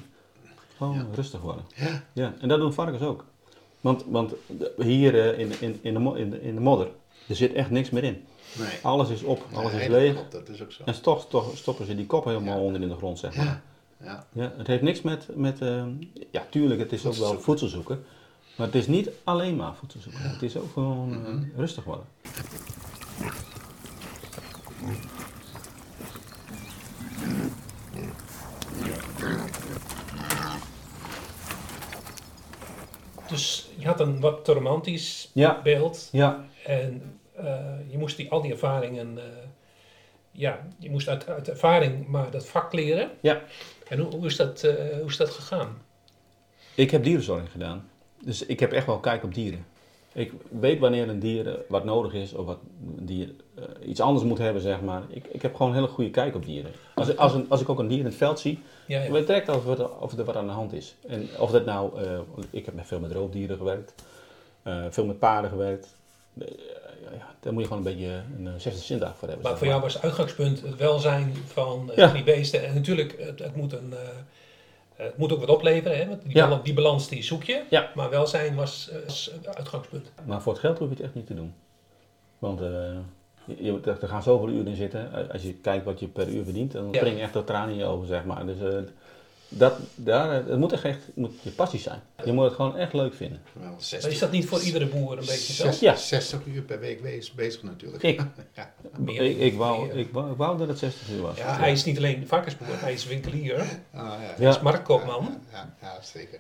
[0.78, 1.64] Gewoon rustig worden.
[1.76, 2.04] Ja.
[2.14, 3.26] Ja, en dat doen varkens ook.
[3.82, 4.34] Want, want
[4.78, 6.88] hier in, in, in, de, in, de, in de modder,
[7.28, 8.26] er zit echt niks meer in.
[8.58, 8.68] Nee.
[8.84, 10.14] Alles is op, alles Nee, is leeg.
[10.14, 10.84] klopt, Dat is ook zo.
[10.86, 12.64] En toch, toch stoppen ze die kop helemaal Ja.
[12.64, 13.62] onder in de grond, zeg maar.
[14.04, 14.26] Ja.
[14.34, 14.54] Ja.
[14.58, 15.86] Het heeft niks met, met eh,
[16.32, 18.04] ja tuurlijk, het is ook wel voedsel zoeken.
[18.58, 20.22] Maar het is niet alleen maar voedsel zoeken.
[20.30, 21.44] Het is ook gewoon Mhm.
[21.56, 22.06] rustig worden.
[33.28, 35.62] Dus je had een wat romantisch Ja.
[35.64, 36.10] beeld.
[36.12, 37.46] Ja, En eh,
[37.88, 39.24] je moest die, al die ervaringen, eh,
[40.40, 43.10] ja, je moest uit, uit ervaring maar dat vak leren.
[43.20, 43.42] Ja.
[43.88, 45.78] En hoe, hoe, is, dat, eh, hoe is dat gegaan?
[46.76, 47.90] ik heb dierenzorg gedaan.
[48.24, 49.66] Dus ik heb echt wel kijk op dieren.
[50.14, 52.58] Ik weet wanneer een dier eh, wat nodig is of wat
[52.98, 55.02] een dier eh, iets anders moet hebben, zeg maar.
[55.10, 56.72] Ik, ik heb gewoon een hele goede kijk op dieren.
[56.96, 59.12] Als, als, een, als ik ook een dier in het veld zie, Ja, ja.
[59.12, 60.96] weet direct of, er- of er wat aan de hand is.
[61.08, 62.00] En of dat nou,
[62.50, 63.94] ik heb met veel met roofdieren gewerkt,
[64.90, 65.98] veel met paarden gewerkt.
[66.42, 66.48] Eh,
[67.04, 69.48] ja, ja, daar moet je gewoon een beetje een uh, zesde zindag voor hebben.
[69.48, 72.08] Maar voor jou was het uitgangspunt het welzijn van eh, Ja.
[72.12, 72.66] die beesten.
[72.66, 73.98] En natuurlijk, het, het, moet een, eh,
[75.06, 75.98] het moet ook wat opleveren.
[75.98, 76.08] Hè?
[76.08, 76.48] want Die, Ja.
[76.48, 77.64] bal- die balans die zoek je.
[77.70, 77.92] Ja.
[77.96, 80.12] Maar welzijn was, was het uitgangspunt.
[80.26, 81.54] Maar voor het geld hoef je het echt niet te doen.
[82.40, 85.30] Want je, er gaan zoveel uren in zitten.
[85.32, 86.98] Als je kijkt wat je per uur verdient, dan Ja.
[86.98, 88.46] spring je echt de tranen in je ogen, zeg maar.
[88.46, 88.58] Dus
[89.50, 92.02] dat, daar, het moet echt, echt moet je passie zijn.
[92.26, 93.42] Je moet het gewoon echt leuk vinden.
[93.54, 95.66] Wel Maar 60, is dat niet voor iedere boer een beetje zo?
[95.66, 95.96] zes- Ja.
[95.96, 98.04] 60 uur per week wees- bezig natuurlijk.
[98.04, 98.22] Ik,
[98.56, 98.74] Ja.
[98.98, 99.96] Meer- ik, ik, wou, meer.
[99.98, 101.38] ik, wou, ik wou dat het 60 uur was.
[101.38, 103.58] Ja, hij is niet alleen varkensboer, hij is winkelier.
[103.58, 104.34] Hij Ah, ja.
[104.40, 104.50] Ja.
[104.50, 105.40] is marktkoopman.
[105.52, 106.40] Ja, ja, ja, zeker.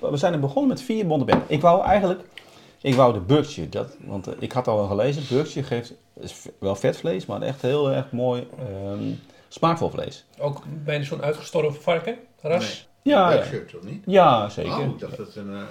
[0.00, 1.46] We zijn er begonnen met vier bonte benden.
[1.48, 2.20] Ik wou eigenlijk,
[2.80, 6.34] ik wou de Berkshire, dat, want eh, ik had al wel gelezen, Berkshire geeft is
[6.58, 9.12] wel vet vlees, maar echt heel erg mooi, ehm,
[9.54, 10.24] smaakvol vlees.
[10.38, 12.88] Ook bijna zo'n uitgestorven varken, ras.
[13.02, 13.44] Ja, ja.
[13.44, 14.02] shirt toch niet?
[14.06, 14.78] ja zeker.
[14.78, 15.62] Oh, ik dacht dat het een uh,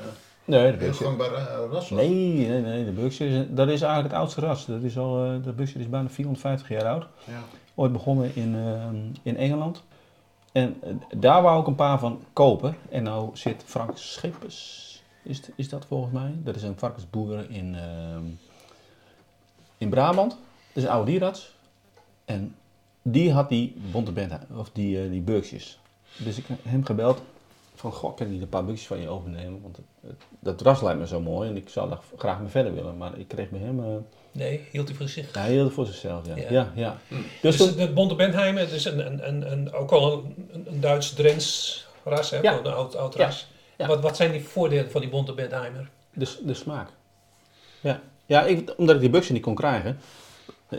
[0.45, 1.05] nee, de heel Berkshire.
[1.05, 1.89] gangbaar eh, ras was.
[1.89, 4.65] Nee, nee, nee, de Berkshire, is- dat is eigenlijk het oudste ras.
[4.65, 7.05] Dat is al, eh, de Berkshire is bijna 450 jaar oud.
[7.25, 7.39] Ja.
[7.75, 9.83] Ooit begonnen in, ehm, in Engeland.
[10.51, 12.75] En eh, daar wou ik een paar van kopen.
[12.89, 14.81] En nou zit Frank Schippers,
[15.23, 16.31] is, het- is dat volgens mij?
[16.37, 18.23] Dat is een varkensboer in, ehm,
[19.77, 20.29] in Brabant.
[20.31, 20.37] Dat
[20.73, 21.53] is een oude dierarts.
[22.25, 22.55] En
[23.03, 25.23] die had die bonte bent, of die, eh, die.
[26.17, 27.21] Dus ik heb hem gebeld
[27.75, 29.61] van, goh, kan ik niet een paar Berkshires van je overnemen?
[29.61, 32.49] Want het, het- dat ras lijkt me zo mooi en ik zou daar graag mee
[32.49, 32.97] verder willen.
[32.97, 33.85] Maar ik kreeg bij hem, eh
[34.31, 35.33] Nee, hield hij voor zich.
[35.33, 36.35] hij hield het voor zichzelf, ja.
[36.35, 36.49] Ja.
[36.49, 36.71] ja.
[36.75, 40.13] ja, Dus, Dus toen, de Bonte Bentheimer, het is een, een, een, een, ook al
[40.13, 42.57] een, een- Duits-Drents ras, hè, Ja.
[42.57, 43.25] een oud, oud Ja.
[43.25, 43.47] ras.
[43.77, 43.87] Ja.
[43.87, 45.89] Wat, wat zijn die voordelen van die Bonte Bentheimer?
[46.13, 46.89] de, de smaak.
[47.81, 49.97] Ja, ja ik, omdat ik die buxen niet kon krijgen,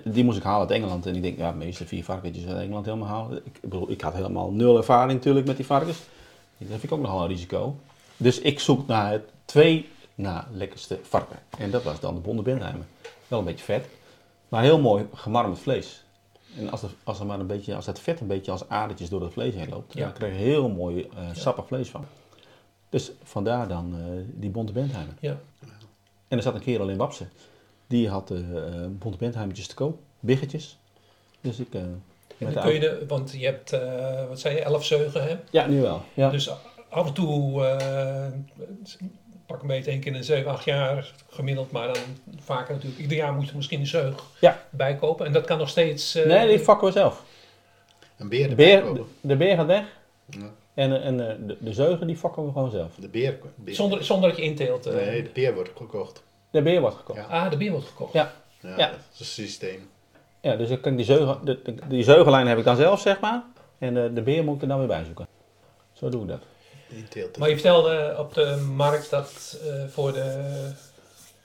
[0.04, 1.06] die moest ik halen uit Engeland.
[1.06, 3.40] En ik denk, ja, de meeste vier varkentjes uit Engeland helemaal halen.
[3.44, 5.98] Ik, bedoel, ik had helemaal nul ervaring natuurlijk met die varkens.
[6.58, 7.76] Dat vind ik ook nogal een risico.
[8.16, 11.38] Dus ik zoek naar het twee na lekkerste varken.
[11.58, 12.86] En dat was dan de Bonde Bentheimer.
[13.28, 13.86] Wel een beetje vet,
[14.48, 16.04] maar heel mooi gemarmerd vlees.
[16.58, 19.08] En als, er, als, er maar een beetje, als dat vet een beetje als adertjes
[19.08, 20.04] door het vlees heen loopt, Ja.
[20.04, 22.04] dan krijg je heel mooi eh, sappig vlees van.
[22.88, 24.00] Dus vandaar dan eh,
[24.40, 25.14] die Bonte Bentheimer.
[25.20, 25.36] Ja.
[26.28, 27.30] En er zat een kerel in Wapsen.
[27.86, 30.78] Die had eh uh, bonte bentheimertjes te koop, biggetjes.
[31.40, 31.74] Dus ik...
[31.74, 31.96] eh, En
[32.38, 35.36] dan de kun je, de, want je hebt, eh, wat zei je, elf zeugen, hè?
[35.50, 36.02] Ja, nu wel.
[36.14, 36.30] Ja.
[36.30, 36.50] Dus
[36.88, 38.26] af en toe, eh,
[39.46, 42.02] pak een beetje één keer in zeven, acht jaar gemiddeld, maar dan
[42.40, 43.00] vaker natuurlijk.
[43.00, 44.62] Ieder jaar moet je misschien een zeug Ja.
[44.70, 45.26] bijkopen.
[45.26, 46.14] En dat kan nog steeds...
[46.14, 47.24] eh, nee, die vakken we zelf.
[48.16, 49.04] Een beer De beer, de, kopen.
[49.20, 49.84] de beer gaat weg.
[50.30, 50.50] Ja.
[50.74, 52.94] En, en eh, de, de zeugen, die vakken we gewoon zelf.
[52.94, 53.38] De beer.
[53.54, 53.74] beer.
[53.74, 54.86] zonder, zonder dat je inteelt.
[54.86, 54.94] eh.
[54.94, 56.22] Nee, de beer wordt gekocht.
[56.54, 57.18] De beer wordt gekocht.
[57.18, 57.24] Ja.
[57.44, 58.12] Ah, de bier wordt gekocht.
[58.12, 58.32] Ja.
[58.60, 58.88] Ja, Ja.
[58.90, 59.88] dat is een systeem.
[60.40, 63.20] Ja, dus ik kan die, zeugen, de, de- die zeugenlijn heb ik dan zelf, zeg
[63.20, 63.42] maar.
[63.78, 65.26] En de, de beer moet ik er dan weer bij zoeken.
[65.92, 66.40] Zo doe ik dat.
[67.38, 70.50] Maar je vertelde op de markt dat eh, voor de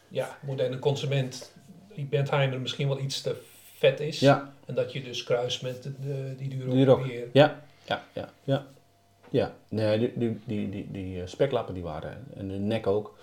[0.07, 1.53] ja, moderne consument
[1.95, 3.35] die Bentheimer misschien wel iets te
[3.77, 4.19] vet is.
[4.19, 7.05] Ja, En dat je dus kruist met de, de- die dure Die rock.
[7.05, 7.27] weer.
[7.33, 8.65] ja, ja, ja, ja.
[9.31, 13.17] Ja, nee, die, die, die, die, die eh, speklappen die waren, en de nek ook.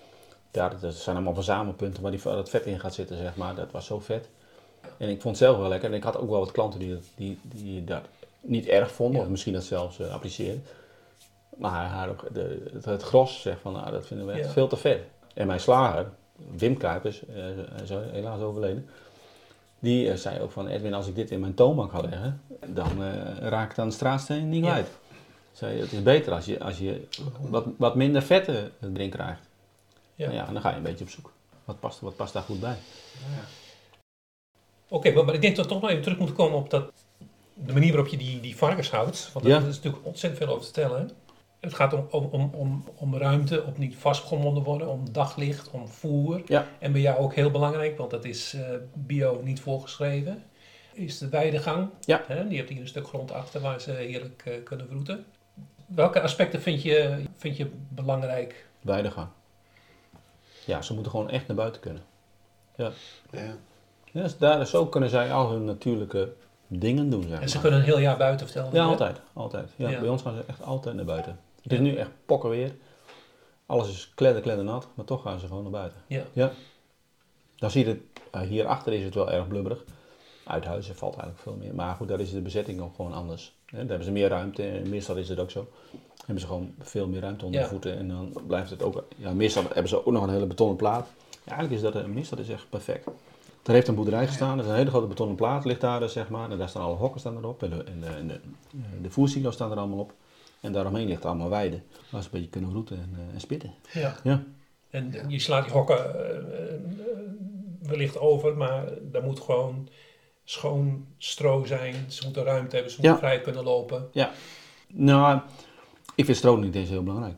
[0.56, 3.54] Ja, dat, zijn allemaal verzamelpunten waar die, dat vet in gaat zitten, zeg maar.
[3.54, 4.28] Dat was zo vet.
[4.96, 5.88] En ik vond het zelf wel lekker.
[5.90, 8.02] En ik had ook wel wat klanten die, dat- die, die dat
[8.40, 9.22] niet erg vonden, Ja.
[9.24, 10.64] of misschien dat zelfs eh, apprecieerden.
[11.56, 14.50] Maar had ook de, het, het gros zegt van, nou, dat vinden we echt Ja.
[14.50, 15.00] veel te vet.
[15.34, 16.06] En mijn slager,
[16.56, 18.88] Wim Kuipers, eh, is helaas overleden,
[19.78, 23.02] die eh, zei ook van, Edwin, als ik dit in mijn toonbank ga leggen, dan
[23.04, 24.70] eh, raak ik dan de straatsteen niet Ja.
[24.70, 24.88] kwijt.
[25.52, 27.02] Zei, het is beter als je, als je
[27.40, 29.45] wat, wat minder vetten erin krijgt.
[30.16, 30.26] Ja.
[30.28, 30.32] Ja.
[30.34, 31.32] ja, en dan ga je een beetje op zoek.
[31.64, 32.76] Wat past, wat past daar goed bij?
[34.88, 36.92] Oké, maar, maar ik denk dat we toch nog even terug moeten komen op dat,
[37.54, 39.30] de manier waarop je die, die varkens houdt.
[39.32, 39.58] Want Ja.
[39.58, 41.00] daar is natuurlijk ontzettend veel over te vertellen.
[41.06, 41.14] hè.
[41.60, 46.42] Het gaat om, om, om, om, ruimte, om niet vastgebonden worden, om daglicht, om voer.
[46.46, 46.66] Ja.
[46.78, 48.62] En bij jou ook heel belangrijk, want dat is eh,
[48.94, 50.42] bio niet voorgeschreven,
[50.92, 51.88] is de weidegang.
[52.00, 52.24] Ja.
[52.26, 52.48] Hè?
[52.48, 55.24] Die hebt hier een stuk grond achter waar ze heerlijk eh, kunnen vroeten.
[55.86, 58.66] Welke aspecten vind je, vind je belangrijk?
[58.80, 59.28] Weidegang.
[60.66, 62.02] Ja, ze moeten gewoon echt naar buiten kunnen.
[62.76, 62.90] Ja.
[64.12, 66.32] Ja, dus daar, zo kunnen zij al hun natuurlijke
[66.66, 67.62] dingen doen, zeg En ze maar.
[67.62, 68.72] kunnen een heel jaar buiten vertellen.
[68.74, 69.20] Ja, altijd.
[69.32, 69.70] altijd.
[69.76, 70.00] Ja, Ja.
[70.00, 71.38] Bij ons gaan ze echt altijd naar buiten.
[71.62, 72.74] Het is nu echt pokken weer.
[73.66, 75.98] Alles is kledder, kledder nat, maar toch gaan ze gewoon naar buiten.
[76.06, 76.22] Ja.
[76.32, 76.50] Ja.
[77.56, 78.00] Dan zie je het,
[78.42, 79.84] uh, hierachter is het wel erg blubberig.
[80.44, 81.74] Uithuizen valt eigenlijk veel meer.
[81.74, 83.54] Maar goed, daar is de bezetting ook gewoon anders.
[83.66, 84.68] Hè, daar hebben ze meer ruimte.
[84.68, 85.68] En meestal is het ook zo.
[86.26, 87.66] Hebben ze gewoon veel meer ruimte onder Ja.
[87.66, 87.98] de voeten.
[87.98, 89.04] En dan blijft het ook...
[89.16, 91.08] Ja, meestal hebben ze ook nog een hele betonnen plaat.
[91.44, 92.02] Ja, eigenlijk is dat...
[92.02, 93.06] eh, Meestal is echt perfect.
[93.64, 94.58] Er heeft een boerderij gestaan.
[94.58, 96.50] Er is een hele grote betonnen plaat ligt daar, dus, zeg maar.
[96.50, 97.62] En daar staan alle hokken staan erop.
[97.62, 98.40] En de, en de, en de,
[99.02, 100.12] de voersilo's staan er allemaal op.
[100.60, 101.80] En daaromheen ligt allemaal weide.
[102.10, 103.74] Waar ze een beetje kunnen roeten en, eh, en spitten.
[103.92, 104.16] Ja.
[104.22, 104.42] Ja.
[104.90, 105.98] En je slaat die hokken
[106.30, 106.80] eh, eh,
[107.82, 109.88] wellicht over, maar daar moet gewoon
[110.44, 111.94] schoon stro zijn.
[112.08, 113.26] Ze moeten ruimte hebben, ze moeten Ja.
[113.28, 114.08] vrij kunnen lopen.
[114.88, 115.40] Nou,
[116.16, 117.36] ik vind stroom niet eens heel belangrijk.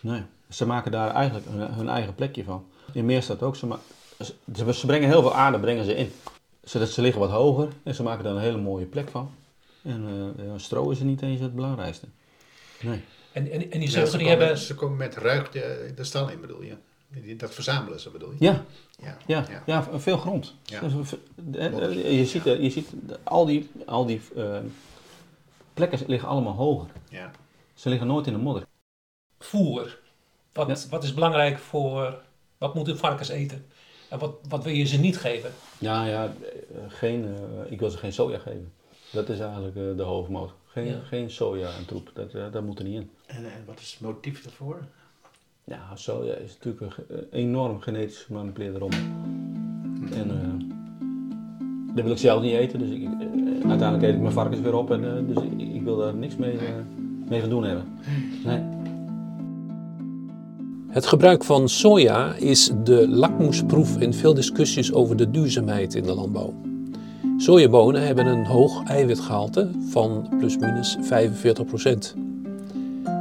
[0.00, 0.22] Nee.
[0.48, 2.64] Ze maken daar eigenlijk hun, hun eigen plekje van.
[2.92, 3.56] In Meerstad ook.
[3.56, 3.78] Ze, ma-
[4.20, 6.10] ze, ze brengen heel veel aarde brengen ze in.
[6.64, 9.30] Zodat ze liggen wat hoger en ze maken daar een hele mooie plek van.
[9.82, 12.06] En eh, ja, stro is er niet eens het belangrijkste.
[12.80, 13.00] Nee.
[13.32, 14.58] En, en, en die Ja, ze, die komen, hebben...
[14.58, 16.76] ze komen met ruik de, de stal in, bedoel je?
[17.36, 18.36] Dat verzamelen ze, bedoel je?
[18.38, 18.64] Ja,
[18.98, 19.16] Ja.
[19.26, 19.88] ja, ja.
[20.00, 20.54] veel grond.
[20.64, 20.80] Ja.
[20.80, 20.92] Dus,
[21.52, 24.58] eh, eh, Je ziet, eh, je ziet eh, al die, al die eh,
[25.74, 26.88] plekken liggen allemaal hoger.
[27.08, 27.30] Ja.
[27.74, 28.66] Ze liggen nooit in de modder.
[29.38, 29.98] Voer.
[30.52, 32.22] Wat, wat is belangrijk voor...
[32.58, 33.66] Wat moeten varkens eten?
[34.10, 35.50] En wat, wat wil je ze niet geven?
[35.78, 38.72] Ja, ja, eh, geen, eh, ik wil ze geen soja geven.
[39.12, 40.52] Dat is eigenlijk eh, de hoofdmoot.
[40.66, 41.00] Geen, Ja.
[41.04, 43.10] geen soja en troep, dat, eh, dat moet er niet in.
[43.26, 44.78] En, en wat is het motief daarvoor?
[45.64, 48.98] Ja, soja is natuurlijk een enorm genetisch gemanipuleerde rommel.
[50.12, 50.66] En eh,
[51.94, 53.08] dat wil ik zelf niet eten, dus ik,
[53.68, 54.90] uiteindelijk eet ik mijn varkens weer op.
[54.90, 56.74] En, eh, dus ik, ik wil daar niks mee, eh,
[57.28, 57.84] mee van doen hebben.
[60.88, 66.14] Het gebruik van soja is de lakmoesproef in veel discussies over de duurzaamheid in de
[66.14, 66.54] landbouw.
[67.36, 72.14] Sojabonen hebben een hoog eiwitgehalte van plusminus 45%.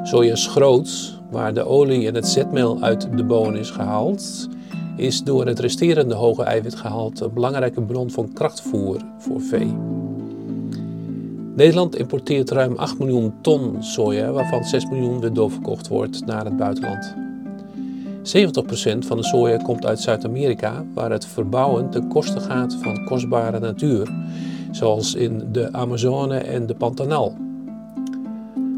[0.04, 4.50] Soja is groot, waar de olie en het zetmeel uit de bonen is gehaald,
[4.98, 9.76] is door het resterende hoge eiwitgehalte een belangrijke bron van krachtvoer voor vee.
[11.56, 16.58] Nederland importeert ruim 8 miljoen ton soja, waarvan 6 miljoen weer doorverkocht wordt naar het
[16.58, 17.16] buitenland.
[18.24, 23.60] 70% van de soja komt uit Zuid-Amerika, waar het verbouwen ten koste gaat van kostbare
[23.60, 24.12] natuur,
[24.72, 27.36] zoals in de Amazone en de Pantanal.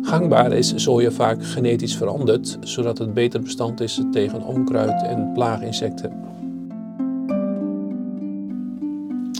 [0.01, 6.11] Gangbaar is soja vaak genetisch veranderd, zodat het beter bestand is tegen onkruid en plaaginsecten.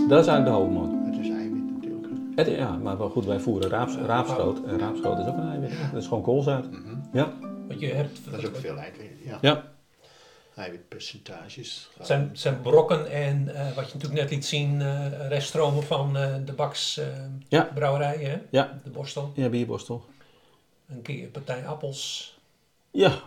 [0.08, 0.95] Dat is eigenlijk de hoofdmoot.
[2.36, 4.64] Het, ja, maar wel goed, wij voeren raaps, raapschoot.
[4.66, 5.72] En raapschoot is ook een eiwit.
[5.92, 6.72] Dat is gewoon koolzaad.
[6.72, 6.96] Mhm.
[7.14, 7.34] Ja.
[7.68, 9.02] Want je hebt, Dat is ook veel eiwit.
[9.24, 9.38] Ja.
[9.42, 9.74] Ja.
[10.56, 11.90] Eiwitpercentages.
[11.98, 16.18] het zijn, zijn brokken en eh, wat je natuurlijk net liet zien, eh reststromen van
[16.18, 17.06] eh, de Baks eh,
[17.48, 17.70] Ja.
[17.74, 18.42] hè?
[18.50, 18.80] Ja.
[18.84, 19.32] de borstel.
[19.36, 20.06] Ja, bierborstel.
[20.88, 22.38] Een keer een partij appels.
[22.92, 23.20] Ja.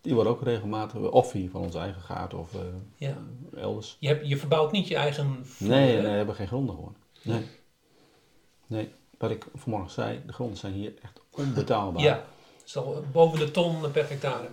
[0.00, 2.60] Die worden ook regelmatig, of hier van onze eigen gaart of eh,
[2.96, 3.16] Ja.
[3.56, 3.96] elders.
[3.98, 6.96] Je, hebt, je verbouwt niet je eigen voer, Nee, nee, we hebben geen gronden gewoon.
[7.22, 7.46] Nee.
[8.66, 12.02] Nee, wat ik vanmorgen zei, de gronden zijn hier echt onbetaalbaar.
[12.02, 12.26] Ja,
[12.64, 14.48] zo boven de ton per hectare.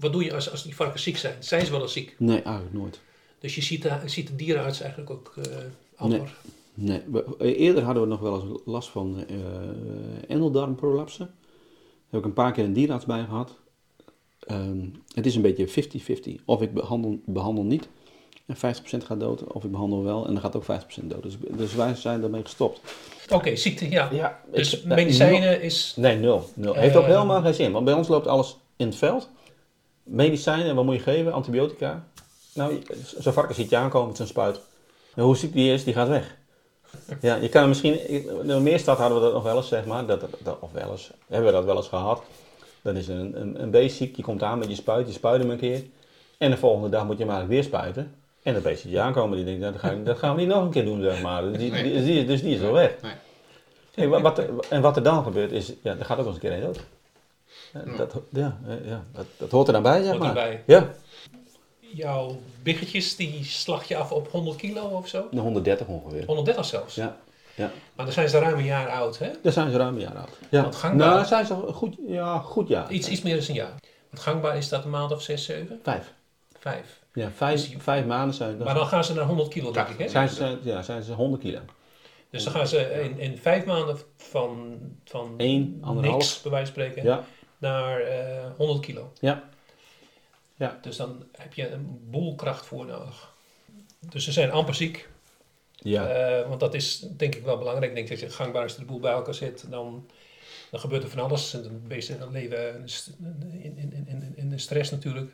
[0.00, 1.44] wat doe je als, als die varkens ziek zijn?
[1.44, 2.14] Zijn ze wel eens ziek?
[2.18, 3.00] Nee, eigenlijk nooit.
[3.38, 5.56] Dus je ziet de, je ziet de dierenarts eigenlijk ook eh
[5.96, 6.34] amper.
[6.74, 11.26] Nee, we- eerder hadden we nog wel eens last van eh endeldarmprolapsen.
[11.26, 13.56] Daar heb ik een paar keer een dierenarts bij gehad.
[14.40, 16.42] Ehm, het is een beetje 50-50.
[16.44, 17.88] Of ik behandel, behandel niet
[18.48, 18.58] en 50%
[19.06, 20.66] gaat dood, of ik behandel wel en dan gaat ook 50%
[21.02, 21.22] dood.
[21.22, 22.80] Dus, dus wij zijn daarmee gestopt.
[23.32, 24.08] Oké, ziekte, ja.
[24.12, 25.92] Ja, Dus medicijnen is...
[25.96, 26.48] Nee, nul.
[26.54, 26.74] nul.
[26.74, 29.28] Heeft ook Eh, helemaal geen zin, want bij ons loopt alles in het veld.
[30.02, 31.32] Medicijnen, wat moet je geven?
[31.32, 32.04] Antibiotica.
[32.54, 32.82] Nou,
[33.18, 34.60] zo'n varken ziet je aankomen met zijn spuit.
[35.14, 36.36] En hoe ziek die is, die gaat weg.
[37.20, 40.06] Ja, je kan misschien, in de meerstad hadden we dat nog wel eens, zeg maar.
[40.06, 42.22] Dat, dat, of wel eens, hebben we dat wel eens gehad.
[42.82, 45.40] Dan is een, een, een beest ziek, je komt aan met je spuit, je spuit
[45.40, 45.82] hem een keer.
[46.38, 48.14] En de volgende dag moet je hem eigenlijk weer spuiten.
[48.42, 50.40] En dat beest ziet je aankomen, die denkt, nou, dat, ga ik- dat gaan we
[50.40, 51.42] niet nog een keer doen, zeg maar.
[51.42, 51.82] Dus die, Nee.
[51.82, 52.94] die, die- dus die is wel weg.
[53.02, 53.12] Nee.
[53.94, 56.52] Hey, wat, en wat er dan gebeurt is, ja, er gaat ook eens een keer
[56.52, 56.80] een dood.
[57.72, 57.96] Ja.
[57.96, 60.28] Dat, ja, ja, dat, dat hoort er dan bij, zeg Hoort maar.
[60.28, 60.62] erbij.
[60.66, 60.90] Ja,
[61.80, 65.26] Jouw biggetjes, die slag je af op 100 kilo of zo?
[65.30, 66.24] de 130 ongeveer.
[66.26, 66.94] 130 zelfs.
[66.94, 67.16] Ja,
[67.54, 67.70] ja.
[67.94, 69.30] Maar dan zijn ze ruim een jaar oud, hè?
[69.42, 70.28] Daar zijn ze ruim een jaar oud.
[70.50, 70.62] Ja.
[70.62, 72.90] Want gangbaar- Nou, zijn ze goed, ja, goed jaar.
[72.90, 73.74] Iets, iets meer dan een jaar.
[74.10, 75.80] Want gangbaar is dat een maand of 6, 7?
[75.82, 76.12] Vijf.
[76.58, 76.97] 5.
[77.12, 78.66] Ja, vijf, vijf maanden zijn dat.
[78.66, 80.08] Maar dan gaan ze naar 100 kilo, denk ik, hè?
[80.08, 81.60] zijn, ze, ja, zijn ze 100 kilo.
[82.30, 86.16] Dus dan gaan ze in, in vijf maanden van, van Eén, anderhalf.
[86.16, 87.24] niks, bij wijze van spreken, Ja,
[87.58, 89.12] naar eh 100 kilo.
[89.20, 89.48] ja.
[90.54, 90.78] Ja.
[90.82, 93.32] Dus dan heb je een boel kracht voor nodig.
[94.00, 95.08] Dus ze zijn amper ziek.
[95.72, 96.06] Ja.
[96.08, 97.88] Eh, want dat is denk ik wel belangrijk.
[97.90, 100.06] Ik denk dat je gangbaar als de boel bij elkaar zit, dan,
[100.70, 101.54] dan gebeurt er van alles.
[101.54, 105.32] En dan beesten leven in, in, in, in, in- in de stress natuurlijk.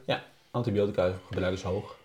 [0.55, 1.97] Antibiotica gebruik is hoog.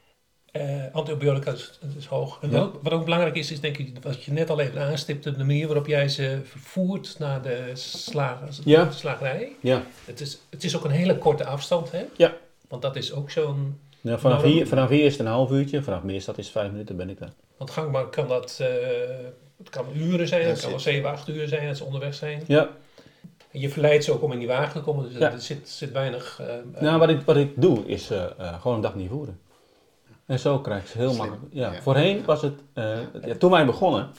[0.52, 2.38] Eh, antibiotica is, is hoog.
[2.42, 2.58] En Ja.
[2.60, 5.32] wat, ook, wat ook belangrijk is, is denk ik wat je net al even aanstipte,
[5.32, 8.92] de manier waarop jij ze vervoert naar de slager, Ja.
[8.92, 9.52] slagerij.
[9.60, 9.84] Ja.
[10.06, 12.04] Het is, het is ook een hele korte afstand, hè?
[12.18, 12.34] Ja.
[12.68, 13.80] Want dat is ook zo'n...
[14.02, 16.72] ja vanaf, hier, vanaf hier is het een half uurtje, vanaf Meerstad is het vijf
[16.72, 17.32] minuten, ben ik daar.
[17.58, 18.58] Want gangbaar kan dat...
[18.62, 18.68] eh,
[19.58, 20.80] het kan uren zijn, Ja, het kan wel.
[20.80, 22.44] 7, 8 uur zijn dat ze onderweg zijn.
[22.48, 22.70] Ja,
[23.52, 25.32] je verleidt ze ook om in die wagen te komen, dus Ja.
[25.32, 26.40] er zit, zit weinig...
[26.42, 29.10] eh, eh, Nou, wat ik, wat ik doe is eh, eh, gewoon een dag niet
[29.10, 29.40] voeren.
[30.26, 31.54] En zo krijg je ze heel Slim, makkelijk.
[31.54, 31.82] Ja, ja.
[31.82, 34.10] Voorheen was het, eh, ja, toen wij begonnen,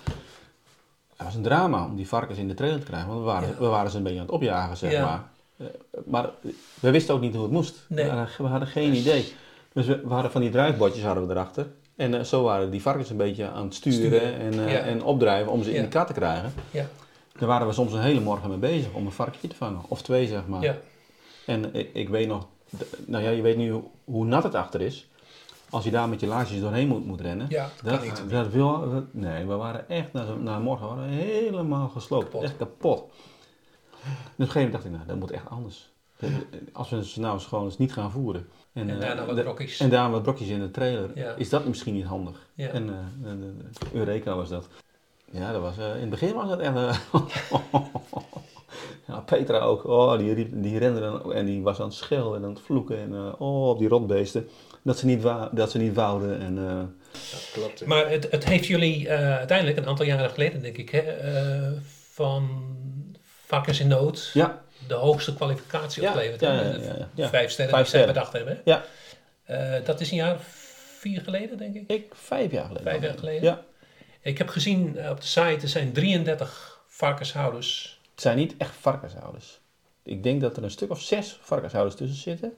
[1.17, 3.09] het was een drama om die varkens in de trailer te krijgen.
[3.09, 3.55] Want we waren, Ja.
[3.59, 5.05] we waren ze een beetje aan het opjagen, zeg Ja.
[5.05, 5.23] maar.
[5.57, 5.67] Eh,
[6.07, 6.31] maar
[6.81, 7.85] we wisten ook niet hoe het moest.
[7.89, 8.05] Nee.
[8.05, 9.33] We, hadden, we hadden geen idee.
[9.73, 11.67] Dus we, we hadden van die drijfbordjes hadden we erachter.
[11.97, 14.79] En eh, zo waren die varkens een beetje aan het sturen, Sturen, En, eh, ja.
[14.79, 16.53] en opdrijven om ze in de kat te krijgen.
[16.71, 16.87] Ja.
[17.39, 19.81] Daar waren we soms een hele morgen mee bezig om een varkentje te vangen.
[19.89, 20.63] Of twee, zeg maar.
[20.63, 20.77] ja.
[21.47, 22.47] En ik, ik weet nog,
[23.07, 25.09] nou ja, je weet nu hoe, nat het achter is.
[25.71, 27.47] Als je daar met je laarsjes doorheen moet, moet rennen.
[27.49, 27.71] ja,
[28.29, 32.25] dat wil, dat- nee, we waren echt, na, na morgen waren we helemaal gesloopt.
[32.25, 32.43] Kapot.
[32.43, 32.99] Echt kapot.
[32.99, 33.09] Dus
[34.03, 35.91] op een gegeven moment dacht ik, nou, dat moet echt anders.
[36.73, 38.49] Als we ze nou eens gewoon eens niet gaan voeren.
[38.73, 39.81] En eh, daarna wat brokjes.
[39.81, 41.11] En daar wat brokjes in de trailer.
[41.15, 41.35] Ja.
[41.35, 42.47] Is dat misschien niet handig?
[42.55, 42.69] Ja.
[42.69, 42.89] En
[43.25, 44.69] en, eh, Eureka was dat.
[45.31, 46.75] Ja, dat was, eh, in het begin was dat echt...
[46.77, 46.97] eh,
[49.09, 49.85] ja, Petra ook.
[49.87, 52.61] Oh, die, riep, die rende dan en die was aan het schelden en aan het
[52.65, 52.99] vloeken.
[52.99, 54.49] En eh, oh, op die rotbeesten.
[54.83, 56.41] Dat ze niet, wa- dat ze niet wouden.
[56.41, 56.77] En, eh,
[57.31, 57.87] Dat klopt.
[57.87, 61.71] Maar het, het heeft jullie eh, uiteindelijk een aantal jaren geleden, denk ik, hè, eh,
[62.13, 62.49] van
[63.47, 66.41] varkens in nood ja, de hoogste kwalificatie Ja, opgeleverd.
[66.41, 67.29] ja, ja, ja, ja, ja.
[67.29, 68.55] Vijf sterren Vijf die zij bedacht hebben.
[68.55, 68.61] hè?
[68.73, 68.85] Ja.
[69.45, 70.43] Eh, dat is een jaar of
[70.99, 71.91] vier geleden, denk ik.
[71.91, 72.83] ik vijf jaar geleden.
[72.91, 73.43] Vijf jaar geleden?
[73.43, 73.61] Ja.
[74.21, 78.01] Ik heb gezien eh, op de site, er zijn 33 varkenshouders.
[78.11, 79.61] Het zijn niet echt varkenshouders.
[80.03, 82.53] Ik denk dat er een stuk of zes varkenshouders tussen zitten.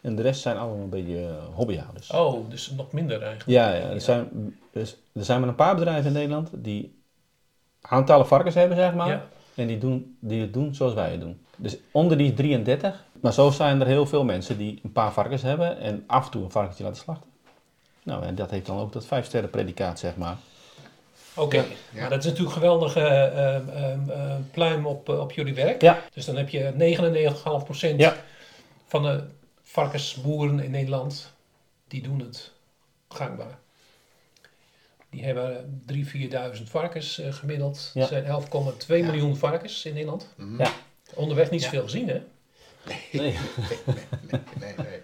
[0.00, 2.10] En de rest zijn allemaal een beetje eh, hobbyhouders.
[2.10, 3.50] Oh, dus nog minder eigenlijk.
[3.50, 4.28] Ja, ja er, zijn,
[4.72, 7.02] dus, er zijn maar een paar bedrijven in Nederland die
[7.80, 9.08] aantallen varkens hebben, zeg maar.
[9.08, 9.28] Ja.
[9.54, 11.40] En die, doen, die het doen zoals wij het doen.
[11.56, 13.04] Dus onder die 33.
[13.20, 16.30] Maar zo zijn er heel veel mensen die een paar varkens hebben en af en
[16.30, 17.30] toe een varkentje laten slachten.
[18.02, 20.36] Nou, en dat heeft dan ook dat vijf sterren predicaat, zeg maar.
[21.36, 21.64] Oké, Ja.
[22.00, 25.54] maar dat is natuurlijk een geweldige eh, ehm, ehm, eh, pluim op, eh, op jullie
[25.54, 25.80] werk.
[25.80, 26.02] Ja.
[26.14, 28.16] Dus dan heb je 99,5% Ja.
[28.86, 29.24] van de
[29.62, 31.32] varkensboeren in Nederland,
[31.88, 32.52] die doen het
[33.08, 33.58] gangbaar.
[35.10, 36.06] Die hebben 3.000,
[36.58, 37.90] 4.000 varkens eh, gemiddeld.
[37.94, 38.00] Ja.
[38.02, 40.28] Er zijn 11,2 miljoen varkens in Nederland.
[40.36, 40.58] Mhm.
[40.62, 40.70] Ja.
[41.14, 41.66] Onderweg niet Ja.
[41.66, 42.22] zoveel gezien, hè?
[42.86, 42.98] Nee.
[43.12, 43.34] Nee,
[44.60, 45.00] nee, nee.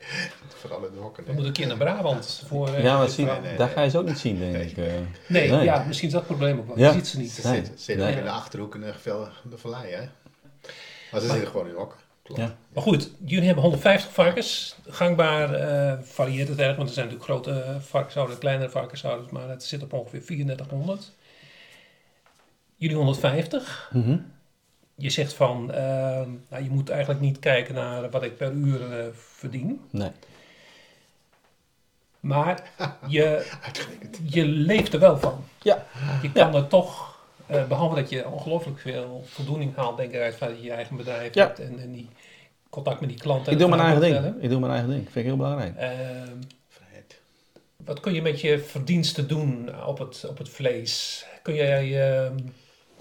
[0.48, 1.24] Vooral in de hokken.
[1.24, 1.40] We nee.
[1.42, 2.68] moeten een keer naar Brabant voor...
[2.74, 3.42] eh, Ja, maar dit zie, verhaal.
[3.42, 3.76] nee, daar nee.
[3.76, 4.64] ga je ze ook niet zien, denk Nee.
[4.66, 4.76] ik.
[4.76, 4.84] eh.
[5.28, 5.64] nee, Nee.
[5.64, 6.78] ja, misschien is dat het probleem ook wel.
[6.78, 6.86] Ja.
[6.88, 7.30] Je ziet ze niet.
[7.30, 7.62] Ze Nee.
[7.76, 8.12] zitten, Nee.
[8.12, 10.00] ook in de achterhoek in de, vallei, hè?
[11.12, 11.98] Maar ze zitten gewoon in hokken.
[12.22, 12.40] Klopt.
[12.40, 12.56] Ja.
[12.72, 14.76] Maar goed, jullie hebben 150 varkens.
[14.88, 19.64] Gangbaar eh, varieert het erg, want er zijn natuurlijk grote varkenshouders, kleinere varkenshouders, maar het
[19.64, 21.12] zit op ongeveer 3400.
[22.76, 23.90] Jullie 150.
[23.92, 24.16] Mhm.
[24.94, 25.82] Je zegt van, eh,
[26.48, 29.80] nou, je moet eigenlijk niet kijken naar wat ik per uur eh, verdien.
[29.90, 30.10] Nee.
[32.20, 32.70] Maar
[33.08, 33.50] je,
[34.36, 35.44] je leeft er wel van.
[35.62, 35.86] Ja.
[36.22, 40.38] Je kan er toch, eh, behalve dat je ongelooflijk veel voldoening haalt, denk ik, uit
[40.38, 41.46] dat je je eigen bedrijf Ja.
[41.46, 42.08] hebt en, en die
[42.70, 43.52] contact met die klanten.
[43.52, 44.42] Ik doe mijn eigen ding.
[44.42, 45.02] Ik doe mijn eigen ding.
[45.02, 45.76] Vind ik heel belangrijk.
[45.76, 46.36] Ehm,
[46.68, 47.20] Vrijheid.
[47.76, 51.26] wat kun je met je verdiensten doen op het, op het vlees?
[51.42, 52.38] Kun jij ehm,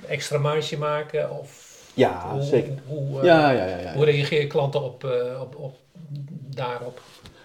[0.07, 1.39] extra marge maken?
[1.39, 2.73] Of Ja, hoe, zeker.
[2.87, 3.77] Hoe, eh, Ja, ja, ja.
[3.77, 3.93] ja.
[3.93, 5.75] hoe reageren klanten op, eh, op, op,
[6.55, 7.01] daarop?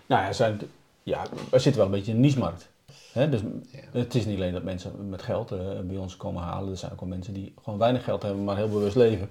[0.07, 0.61] Nou ja, zijn,
[1.03, 2.69] ja, we zitten wel een beetje in een niche-markt.
[3.13, 3.79] Hè, dus Ja.
[3.93, 6.71] het is niet alleen dat mensen met geld eh, bij ons komen halen.
[6.71, 9.29] Er zijn ook wel mensen die gewoon weinig geld hebben, maar heel bewust leven.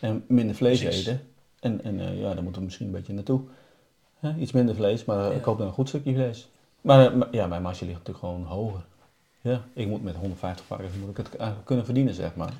[0.00, 1.00] En minder vlees Precies.
[1.06, 1.20] eten.
[1.60, 3.40] En, en ja, daar moeten we misschien een beetje naartoe.
[4.18, 5.30] Hè, iets minder vlees, maar Ja.
[5.36, 6.48] ik hoop dan een goed stukje vlees.
[6.80, 8.84] Maar, maar ja, mijn marge ligt natuurlijk gewoon hoger.
[9.44, 11.28] Ja, ik moet met 150 varkens moet ik het
[11.64, 12.52] kunnen verdienen, zeg maar.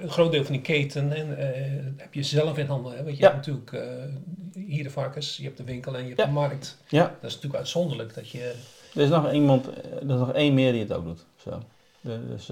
[0.00, 2.96] Een groot deel van die keten en, eh, heb je zelf in handen.
[2.96, 3.02] Hè?
[3.04, 3.32] Want je Ja.
[3.32, 6.26] hebt natuurlijk eh, hier de varkens, je hebt de winkel en je hebt Ja.
[6.26, 6.78] de markt.
[6.88, 8.54] Ja, Dat is natuurlijk uitzonderlijk dat je...
[8.94, 11.24] er is nog iemand, eh, er is nog één meer die het ook doet.
[11.36, 11.58] Zo.
[12.00, 12.48] Dus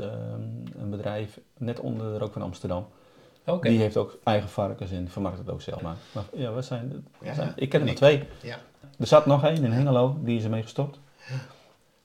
[0.78, 2.86] een bedrijf net onder de rook van Amsterdam.
[3.46, 5.80] Oké, Die heeft ook eigen varkens en vermarkt het ook zelf.
[5.80, 7.52] Maar, maar ja, we zijn, we Ja, zijn- ja.
[7.56, 8.22] ik ken er maar twee.
[8.42, 8.58] Ja.
[8.98, 10.98] Er zat nog één in Hengelo, die is ermee gestopt.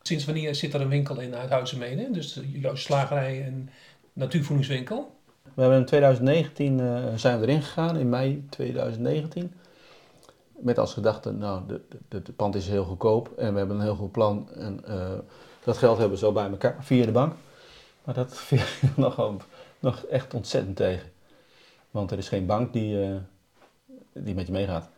[0.09, 2.11] Sinds wanneer zit er een winkel in Uithuizenmede?
[2.11, 3.69] Dus jouw slagerij en
[4.13, 5.15] natuurvoedingswinkel?
[5.53, 9.53] We hebben in 2019 eh, zijn we erin gegaan, in mei 2019.
[10.59, 11.61] Met als gedachte, nou,
[12.07, 14.49] de pand is heel goedkoop en we hebben een heel goed plan.
[14.53, 15.09] En eh,
[15.63, 17.33] dat geld hebben we zo bij elkaar via de bank.
[18.03, 18.59] Maar dat viel
[18.95, 19.33] nog,
[19.79, 21.09] nog echt ontzettend tegen.
[21.91, 23.15] Want er is geen bank die, eh,
[24.13, 24.89] die met je meegaat.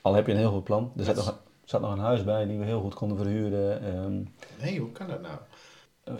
[0.00, 0.92] Al heb je een heel goed plan.
[0.96, 1.38] Er zat nog,
[1.70, 3.82] zat nog een huis bij die we heel goed konden verhuren.
[3.82, 4.22] Ehm,
[4.62, 5.34] Nee, hoe kan dat nou?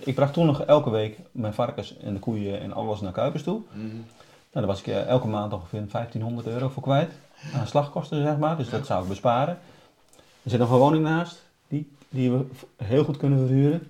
[0.05, 3.43] ik bracht toen nog elke week mijn varkens en de koeien en alles naar Kuipers
[3.43, 3.61] toe.
[3.75, 3.87] Nou,
[4.53, 7.11] daar was ik eh, elke maand ongeveer 1500 euro voor kwijt.
[7.55, 8.57] Aan slagkosten, zeg maar.
[8.57, 9.59] Dus dat zou ik besparen.
[10.43, 12.45] Er zit nog een woning naast, die, die we
[12.77, 13.89] heel goed kunnen verhuren.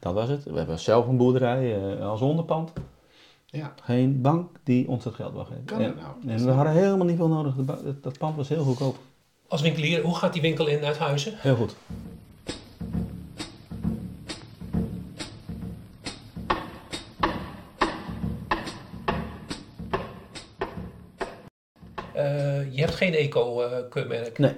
[0.00, 0.44] Dat was het.
[0.44, 2.72] We hebben zelf een boerderij eh, als onderpand.
[3.46, 5.64] Ja, Geen bank die ons dat geld wil geven.
[5.64, 6.36] kan en, dat nou?
[6.38, 7.54] en we hadden helemaal niet veel nodig.
[7.54, 8.96] Dat, dat pand was heel goedkoop.
[9.50, 11.34] Als winkelier, hoe gaat die winkel in Uithuizen?
[11.38, 11.74] Heel goed.
[22.14, 24.38] Eh, je hebt geen eco-keurmerk.
[24.38, 24.52] Nee.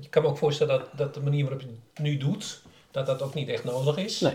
[0.00, 3.06] Je kan me ook voorstellen dat, dat de manier waarop je het nu doet, dat
[3.06, 4.20] dat ook niet echt nodig is.
[4.20, 4.32] Nee.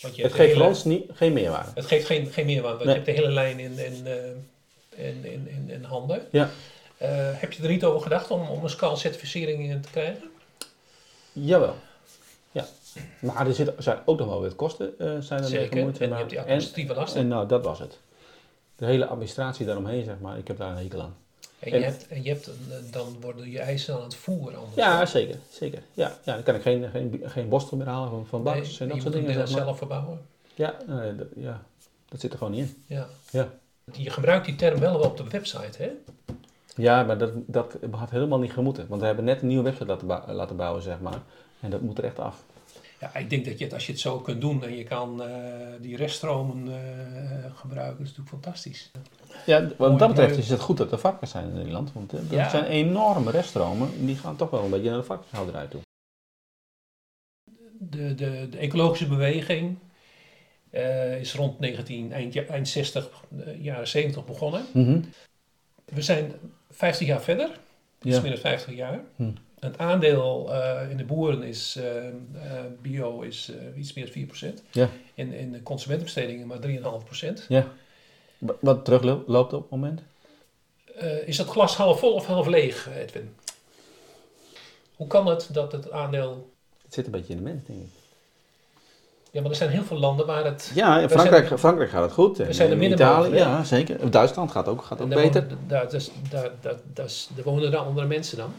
[0.00, 1.70] Want je Het geeft hele- ons niet, geen meerwaarde.
[1.74, 2.98] Het geeft geen, geen meerwaarde, want Nee.
[2.98, 6.22] je hebt de hele lijn in, in, eh, in, in, in, in handen.
[6.30, 6.50] Ja.
[7.00, 7.08] Eh,
[7.40, 10.30] heb je er niet over gedacht om, om een SCAL-certificering in te krijgen?
[11.32, 11.74] Jawel.
[12.52, 12.66] Ja.
[13.20, 15.76] Maar er zijn ook nog wel weer kosten eh zijn er mee Zeker.
[15.76, 16.00] gemoeid.
[16.00, 17.20] En je hebt die administratieve lasten.
[17.20, 17.98] en nou, dat was het.
[18.76, 21.16] De hele administratie daaromheen, zeg maar, ik heb daar een hekel aan.
[21.58, 22.52] En, en- je hebt, en je hebt, eh,
[22.90, 24.74] dan worden je eisen aan het voeren anders.
[24.74, 25.36] Ja, zeker.
[25.50, 25.82] zeker.
[25.92, 28.58] Ja, ja, dan kan ik geen, geen, geen borstel meer halen van, van Nee, en
[28.60, 29.34] dat je soort moet dingen.
[29.34, 29.62] Zeg maar.
[29.64, 30.20] zelf verbouwen.
[30.54, 31.62] Ja, nee, dat, ja,
[32.08, 32.82] dat zit er gewoon niet in.
[32.96, 33.06] Ja.
[33.30, 33.48] Ja,
[33.92, 35.90] Je gebruikt die term wel op de website, hè?
[36.76, 38.86] Ja maar dat, dat had helemaal niet gemoeten.
[38.88, 41.22] Want we hebben net een nieuwe website laten, laten bouwen, zeg maar.
[41.60, 42.42] En dat moet er echt af.
[43.00, 45.22] Ja, ik denk dat je het, als je het zo kunt doen en je kan
[45.22, 45.30] eh,
[45.80, 48.90] die reststromen eh, gebruiken, is natuurlijk fantastisch.
[49.46, 51.92] Ja, wat Mooi, dat betreft is het goed dat er varkens zijn in Nederland.
[51.92, 52.48] Want eh, er Ja.
[52.48, 53.88] zijn enorme reststromen.
[53.98, 55.80] en Die gaan toch wel een beetje naar de varkenshouderij toe.
[57.78, 59.78] De, de, de ecologische beweging
[61.20, 64.64] is rond 19, eind, eind 60, eh, jaren 70 begonnen.
[64.72, 65.00] Mhm.
[65.84, 66.32] We zijn
[66.70, 67.48] 50 jaar verder,
[68.02, 68.20] iets Ja.
[68.22, 69.00] meer dan 50 jaar.
[69.16, 69.30] Hm.
[69.60, 72.12] Het aandeel eh, in de boeren is, eh, eh,
[72.82, 74.62] bio is iets meer dan 4%.
[74.70, 74.88] Ja.
[75.14, 77.46] In, in de consumentenbestedingen maar 3,5%.
[77.48, 77.66] Ja.
[78.38, 80.00] Wa- Wat terugloopt op het moment?
[81.24, 83.34] Is dat glas half vol of half leeg, Edwin?
[84.96, 86.50] Hoe kan het dat het aandeel...
[86.84, 87.88] Het zit een beetje in de mens, denk ik.
[89.32, 90.70] Ja, maar er zijn heel veel landen waar het...
[90.74, 92.40] Ja, in We Frankrijk, zijn- Frankrijk gaat het goed.
[92.40, 94.10] En zijn er in middenmotor, Italië, ja, zeker.
[94.10, 95.42] Duitsland gaat ook, gaat ook daar beter.
[95.42, 98.52] wonen- Daar, dus, daar, daar, daar, daar wonen er andere mensen dan.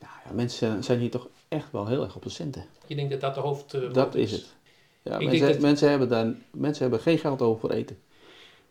[0.00, 2.64] Ja, mensen zijn hier toch echt wel heel erg op de centen.
[2.86, 3.74] Je denkt dat dat de hoofd...
[3.74, 4.54] eh, Dat is het.
[5.02, 7.98] Ja, Ik mensen, denk dat- mensen, hebben daar, mensen hebben geen geld over voor eten.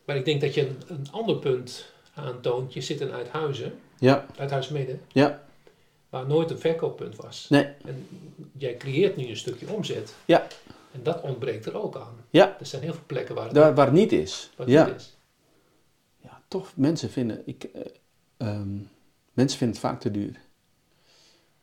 [0.06, 2.74] Maar ik denk dat je een, een ander punt aantoont.
[2.74, 5.42] Je zit in Uithuizen, Ja, Uithuismede, ja,
[6.14, 7.46] waar nooit een verkooppunt was.
[7.50, 8.08] nee, En
[8.58, 10.14] jij creëert nu een stukje omzet.
[10.26, 10.48] Ja.
[10.92, 12.16] En dat ontbreekt er ook aan.
[12.30, 12.56] Ja.
[12.60, 14.50] Er zijn heel veel plekken waar het, daar waar het niet is.
[14.56, 14.86] waar het Ja.
[14.86, 15.18] niet is.
[16.22, 17.82] ja, toch, mensen vinden, ik, eh,
[18.38, 18.74] ehm,
[19.34, 20.40] mensen vinden het vaak te duur.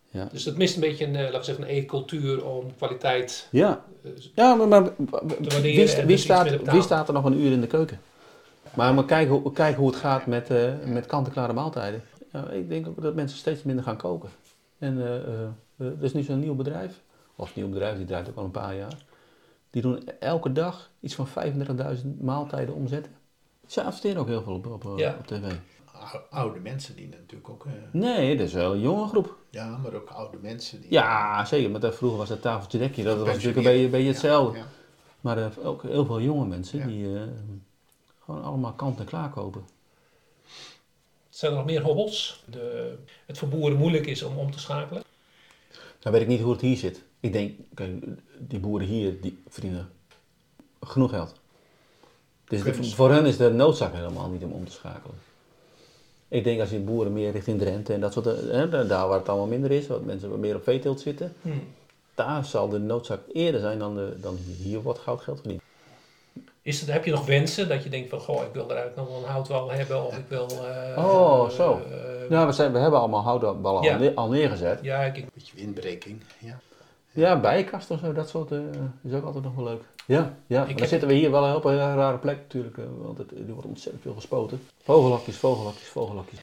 [0.08, 3.48] Ja, Dus het mist een beetje een, eh, laten we zeggen, een e-cultuur om kwaliteit...
[3.50, 3.84] ja.
[4.02, 4.92] eh, ja maar, maar
[5.62, 8.00] wie, wie, staat, wie staat er nog een uur in de keuken?
[8.74, 9.28] Maar, maar kijk,
[9.76, 10.48] hoe, het gaat met,
[10.84, 12.02] met kant-en-klare maaltijden.
[12.32, 14.28] Ja, ik denk ook dat mensen steeds minder gaan koken.
[14.78, 17.00] En eh, eh, er is nu zo'n nieuw bedrijf,
[17.36, 19.04] of een nieuw bedrijf, die draait ook al een paar jaar.
[19.70, 23.12] Die doen elke dag iets van 35.000 maaltijden omzetten.
[23.66, 25.16] Ze adverteren ook heel veel op, op, eh, Ja.
[25.18, 25.52] op tv.
[25.92, 27.66] Ou- Oude mensen die natuurlijk ook...
[27.66, 29.36] eh, Nee, dat is wel een jonge groep.
[29.50, 30.92] ja, maar ook oude mensen die...
[30.92, 31.70] Ja, zeker.
[31.70, 33.02] Maar vroeger was dat tafeltje dekje.
[33.04, 34.58] Dat was natuurlijk een beetje, een beetje hetzelfde.
[34.58, 34.64] Ja,
[35.20, 37.22] Maar ook heel veel jonge mensen die eh,
[38.24, 39.64] gewoon allemaal kant en klaar kopen.
[41.40, 42.42] Zijn er nog meer hobbels?
[42.44, 42.94] De,
[43.26, 45.02] het voor boeren moeilijk is om om te schakelen.
[46.02, 47.02] Nou weet ik niet hoe het hier zit.
[47.20, 48.04] Ik denk, kijk,
[48.38, 49.90] die boeren hier, die verdienen
[50.80, 51.34] genoeg geld.
[52.48, 55.16] Dus voor hen is de noodzaak helemaal niet om om te schakelen.
[56.28, 59.18] Ik denk als je boeren meer richting Drenthe en dat soort, eh, hè, daar waar
[59.18, 61.34] het allemaal minder is, wat mensen wat meer op veeteelt zitten,
[62.14, 64.56] daar zal de noodzaak eerder zijn dan, de, dan hier.
[64.56, 65.62] Hier wordt goud geld verdiend.
[66.62, 69.08] Is het, heb je nog wensen dat je denkt van, goh, ik wil eruit nog
[69.08, 70.46] wel een houtwal hebben of ik wil...
[70.48, 71.80] eh, Oh, eh, zo.
[71.90, 73.92] eh, Ja, we, zijn, we hebben allemaal houtballen Ja.
[73.92, 74.78] al, neer- al neergezet.
[74.82, 76.58] ja, ik, Een beetje windbreking, ja.
[77.12, 78.50] Ja, bijenkasten of zo, dat soort,
[79.02, 79.82] is ook altijd nog wel leuk.
[80.06, 80.58] Ja, ja.
[80.58, 83.30] maar dan heb- zitten we hier wel op een hele rare plek natuurlijk, want het,
[83.30, 84.62] er wordt ontzettend veel gespoten.
[84.82, 86.40] Vogelhokjes, vogelhokjes, vogelhokjes.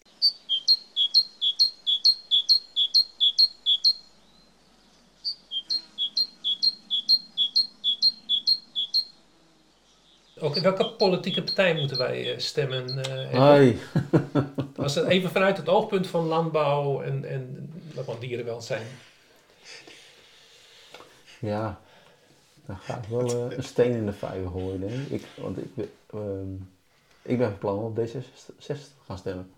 [10.39, 13.03] Ook in welke politieke partij moeten wij eh, stemmen?
[13.03, 13.38] eh?
[13.39, 13.79] Hoi.
[14.75, 17.73] Als het even vanuit het oogpunt van landbouw en, en
[18.03, 18.85] van dierenwelzijn.
[21.39, 21.79] Ja,
[22.65, 25.23] dan ga ik wel eh, een steen in de vijver gooien, denk ik.
[25.35, 26.53] want ik, ben- ehm,
[27.21, 28.75] ik ben van plan om op D66 te
[29.05, 29.51] gaan stemmen.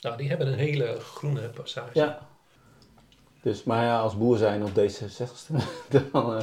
[0.00, 1.90] Nou, die hebben een hele groene passage.
[1.98, 2.27] Ja.
[3.42, 5.64] Dus, maar ja, als boer zijn op D66 stemmen,
[6.12, 6.34] dan...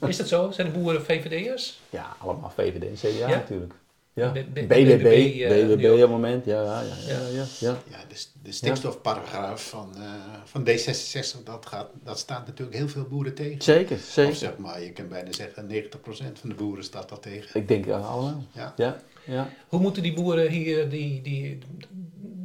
[0.00, 0.50] eh, Is dat zo?
[0.50, 1.80] Zijn de boeren VVD'ers?
[1.90, 3.28] ja, allemaal VVD en CDA Ja?
[3.28, 3.74] natuurlijk.
[4.14, 4.30] Ja.
[4.32, 7.76] BBB, BBB, eh, BBB op het moment, ja, ja, ja, ja, ja, ja.
[7.90, 10.02] Ja, de, de stikstofparagraaf van, eh,
[10.44, 13.62] van D66, dat, gaat, dat staat natuurlijk heel veel boeren tegen.
[13.62, 14.34] Zeker, Of zeker.
[14.34, 17.60] zeg maar, je kan bijna zeggen 90% van de boeren staat dat tegen.
[17.60, 18.44] Ik denk uh, allemaal.
[18.52, 18.72] Ja.
[18.76, 18.96] Ja,
[19.26, 19.48] ja.
[19.68, 21.58] Hoe moeten die boeren hier, die, die,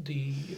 [0.04, 0.58] die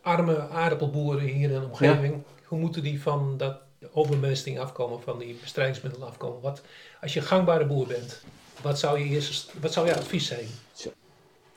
[0.00, 3.56] arme aardappelboeren hier in de omgeving, hoe moeten die van dat
[3.92, 6.40] overbemesting afkomen, van die bestrijdingsmiddelen afkomen?
[6.40, 6.60] Wat,
[7.00, 8.22] als je een gangbare boer bent,
[8.62, 10.46] wat zou je eerst, wat zou je advies zijn?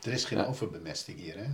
[0.01, 0.45] Er is geen Ja.
[0.45, 1.45] overbemesting hier, hè?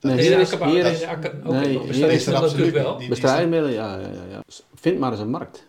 [0.00, 2.96] Nee, hier is, hier is nee, is absoluut wel.
[3.08, 4.42] bestrijdingsmiddelen, ja, ja, ja, ja.
[4.74, 5.66] Vind maar eens een markt.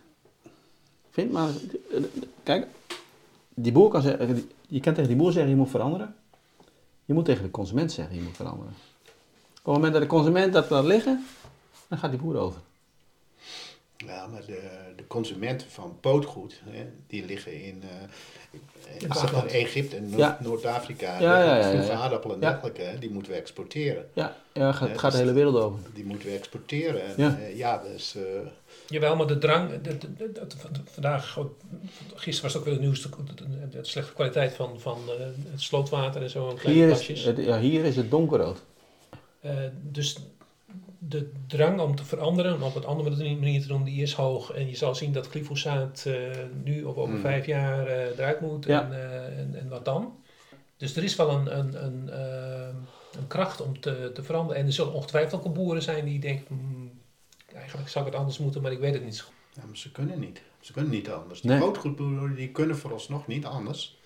[1.11, 1.61] Vind maar eens,
[2.43, 2.67] kijk,
[3.53, 6.15] die boer kan zeggen, je kan tegen die boer zeggen je moet veranderen.
[7.05, 8.73] Je moet tegen de consument zeggen je moet veranderen.
[9.51, 11.25] Op het moment dat de consument dat laat liggen,
[11.87, 12.61] dan gaat die boer over.
[14.05, 19.51] Ja, maar de, de consumenten van pootgoed, hè, die liggen in, eh, Baarland.
[19.51, 20.37] Egypte en Noord- Ja.
[20.41, 21.19] Noord-Afrika.
[21.19, 21.97] Ja, ja, ja, ja, Vroege ja.
[21.97, 22.49] aardappelen en Ja.
[22.49, 24.05] dergelijke, hè, die moeten we exporteren.
[24.13, 25.79] Ja, ja gaat, Ja, gaat de dus- hele wereld over.
[25.93, 27.01] Die moeten we exporteren.
[27.05, 27.37] En, Ja.
[27.55, 28.15] ja, dus...
[28.15, 28.21] eh,
[28.87, 30.47] Jawel, maar de drang, de, de- de- de-
[30.85, 31.37] vandaag,
[32.15, 35.25] gisteren was het ook weer het nieuws, de, de- de slechte kwaliteit van, van eh,
[35.51, 38.61] het slootwater en zo, Hier is, het, ja, hier is het donkerrood.
[39.41, 40.17] Eh, dus
[40.99, 44.51] de drang om te veranderen, om op een andere manier te doen, die is hoog.
[44.51, 46.13] En je zal zien dat glyfosaat eh,
[46.63, 47.21] nu of over Mm.
[47.21, 48.65] vijf jaar eh, eruit moet.
[48.65, 48.81] Ja.
[48.83, 50.17] En, eh, en, en wat dan?
[50.77, 52.19] Dus er is wel een, een, een,
[53.17, 54.61] een kracht om te, te veranderen.
[54.61, 56.91] En er zullen ongetwijfeld ook boeren zijn die denken, "Hmm,
[57.53, 59.33] eigenlijk zou ik het anders moeten, maar ik weet het niet zo goed.
[59.53, 60.41] ja, maar ze kunnen niet.
[60.59, 61.41] Ze kunnen niet anders.
[61.41, 61.59] Die Nee.
[61.59, 63.97] pootgoedboeren die kunnen vooralsnog niet anders.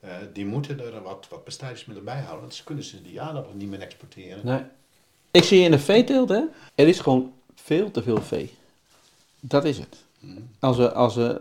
[0.00, 2.40] Eh, die moeten er wat, wat bestrijdingsmiddelen bij houden.
[2.40, 4.46] Want ze kunnen ze die aardappelen niet meer exporteren.
[4.46, 4.62] Nee.
[5.36, 6.42] Ik zie in de veeteelt, hè,
[6.74, 8.54] er is gewoon veel te veel vee.
[9.40, 9.96] Dat is het.
[10.20, 10.40] Mhm.
[10.60, 11.40] Als we, als we,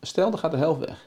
[0.00, 1.06] stel, er gaat de helft weg.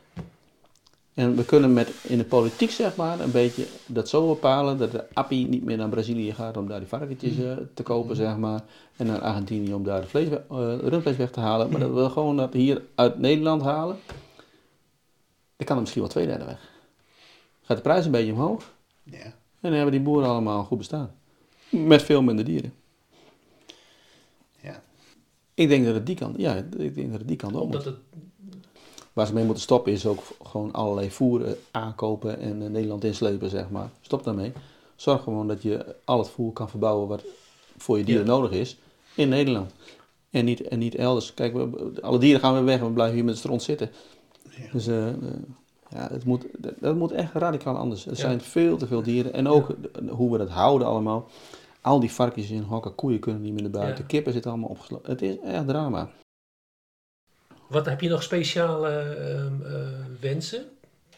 [1.14, 4.92] En we kunnen met, in de politiek, zeg maar, een beetje dat zo bepalen dat
[4.92, 8.38] de appie niet meer naar Brazilië gaat om daar die varkentjes eh, te kopen, zeg
[8.38, 8.62] maar.
[8.96, 10.40] En naar Argentinië om daar de vlees, eh,
[10.80, 11.70] rundvlees weg te halen.
[11.70, 14.00] Maar dat we gewoon dat hier uit Nederland halen.
[15.56, 16.70] Dan kan er misschien wel twee derde weg.
[17.62, 18.74] Gaat de prijs een beetje omhoog.
[19.04, 19.24] Ja.
[19.24, 19.34] En
[19.70, 21.20] dan hebben die boeren allemaal goed bestaan.
[21.72, 22.74] Met veel minder dieren.
[24.62, 24.84] Ja.
[25.54, 27.76] Ik denk dat het die kant, ja, ik denk dat het die kant op moet.
[27.76, 27.96] Omdat het,
[29.14, 33.04] Waar ze mee moeten stoppen is ook gewoon allerlei voer eh, aankopen en eh, Nederland
[33.04, 33.90] inslepen, zeg maar.
[34.02, 34.52] Stop daarmee.
[34.96, 37.24] Zorg gewoon dat je al het voer kan verbouwen wat
[37.78, 38.32] voor je dieren Ja.
[38.32, 38.78] nodig is
[39.16, 39.72] in Nederland.
[40.30, 41.34] En niet, en niet elders.
[41.34, 43.92] Kijk, we, alle dieren gaan weer weg en we blijven hier met de stront zitten.
[44.50, 44.72] Ja.
[44.72, 45.16] Dus eh, eh,
[45.90, 48.06] ja, het moet, dat, dat moet echt radicaal anders.
[48.06, 48.18] Er Ja.
[48.18, 49.34] zijn veel te veel dieren.
[49.34, 49.76] En ook
[50.10, 51.28] hoe we dat houden allemaal.
[51.82, 54.02] Al die varkens in hokken, koeien kunnen niet meer naar buiten.
[54.02, 54.08] Ja.
[54.08, 55.12] Kippen zitten allemaal opgesloten.
[55.12, 56.10] Het is echt drama.
[57.68, 59.88] wat heb je nog speciale ehm, eh,
[60.20, 60.66] wensen?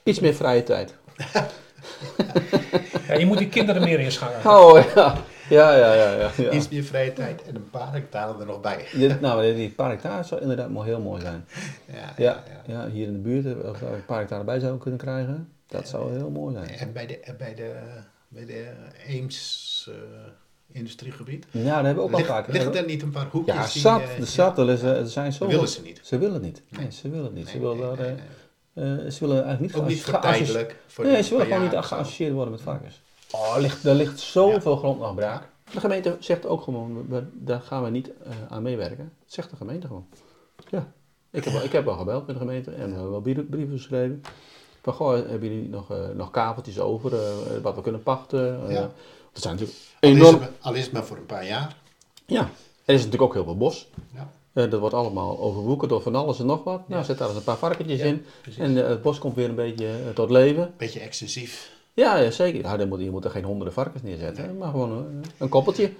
[0.04, 0.96] Iets meer vrije tijd.
[3.08, 4.58] Ja, je moet die kinderen meer inschakelen.
[4.58, 5.16] Oh ja.
[5.50, 6.12] Ja, ja, ja.
[6.12, 6.52] ja, ja.
[6.52, 8.86] Iets meer vrije tijd en een paar hectare er nog bij.
[8.94, 11.46] Dit, nou, die paar hectare zou inderdaad wel heel mooi zijn.
[11.86, 14.82] Ja, ja, Ja, hier in de buurt, eh, of we een paar hectare bij zouden
[14.82, 16.70] kunnen krijgen, dat zou heel mooi zijn.
[16.70, 17.76] En bij de, en bij de,
[18.28, 18.72] bij de
[19.08, 19.96] Eems eh,
[20.74, 21.46] industriegebied.
[21.52, 22.48] Ja, daar hebben we ook al Ligt, vaak.
[22.48, 24.02] liggen er niet een paar hoekjes Ja, zat.
[24.02, 25.48] eh, De zat, ja, er, eh, er zijn zo.
[25.48, 26.00] willen ze niet.
[26.04, 26.62] Ze willen het niet.
[26.70, 27.48] Nee, ze willen het niet.
[27.50, 27.98] Ze willen, daar,
[28.74, 30.80] eh, ze willen eigenlijk niet Ook niet tijdelijk.
[31.02, 33.02] Nee, ze willen gewoon niet geassocieerd worden met varkens.
[33.32, 35.48] Oh, er ligt, er ligt zoveel grond nog braak.
[35.74, 38.10] De gemeente zegt ook gewoon, we- daar gaan we niet
[38.50, 39.12] aan meewerken.
[39.24, 40.06] Dat zegt de gemeente gewoon.
[40.70, 40.92] Ja.
[41.32, 44.22] Ik heb, ik heb wel gebeld met de gemeente en we hebben wel brieven geschreven.
[44.82, 47.12] Van, goh, hebben jullie nog, eh, nog kaveltjes over,
[47.62, 48.70] wat we kunnen pachten?
[48.70, 48.90] Ja.
[49.34, 50.42] Dat zijn natuurlijk Al is, enorm...
[50.42, 51.76] het, al is het maar voor een paar jaar.
[52.26, 52.50] Ja,
[52.86, 53.88] er is natuurlijk ook heel veel bos.
[54.14, 56.88] Ja, Eh, dat wordt allemaal overwoekerd door van alles en nog wat.
[56.88, 57.06] Nou, Ja.
[57.08, 58.26] zet daar eens een paar varkentjes Ja, in.
[58.42, 58.60] precies.
[58.62, 60.74] En eh, het bos komt weer een beetje eh, tot leven.
[60.78, 61.72] Beetje excessief.
[61.94, 62.62] Ja, ja, zeker.
[62.62, 65.92] Ja, dan moet, je moet er geen honderden varkens neerzetten, maar gewoon een, een koppeltje.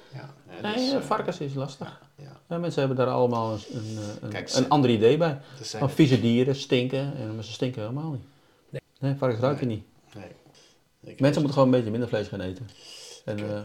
[0.62, 2.02] Nee, is, eh, eh, varkens is lastig.
[2.16, 2.40] ja.
[2.50, 5.40] Ja, mensen hebben daar allemaal een, een, een, Kijk, een ander idee bij.
[5.62, 8.82] Van vieze dieren, stinken, en, maar ze stinken helemaal niet.
[9.00, 9.76] Nee, varkens ruik je Nee.
[9.76, 9.86] niet.
[10.16, 11.14] nee.
[11.14, 12.70] Ik- Mensen moeten gewoon een beetje minder vlees gaan eten.
[13.26, 13.62] En eh,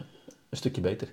[0.51, 1.09] een stukje beter.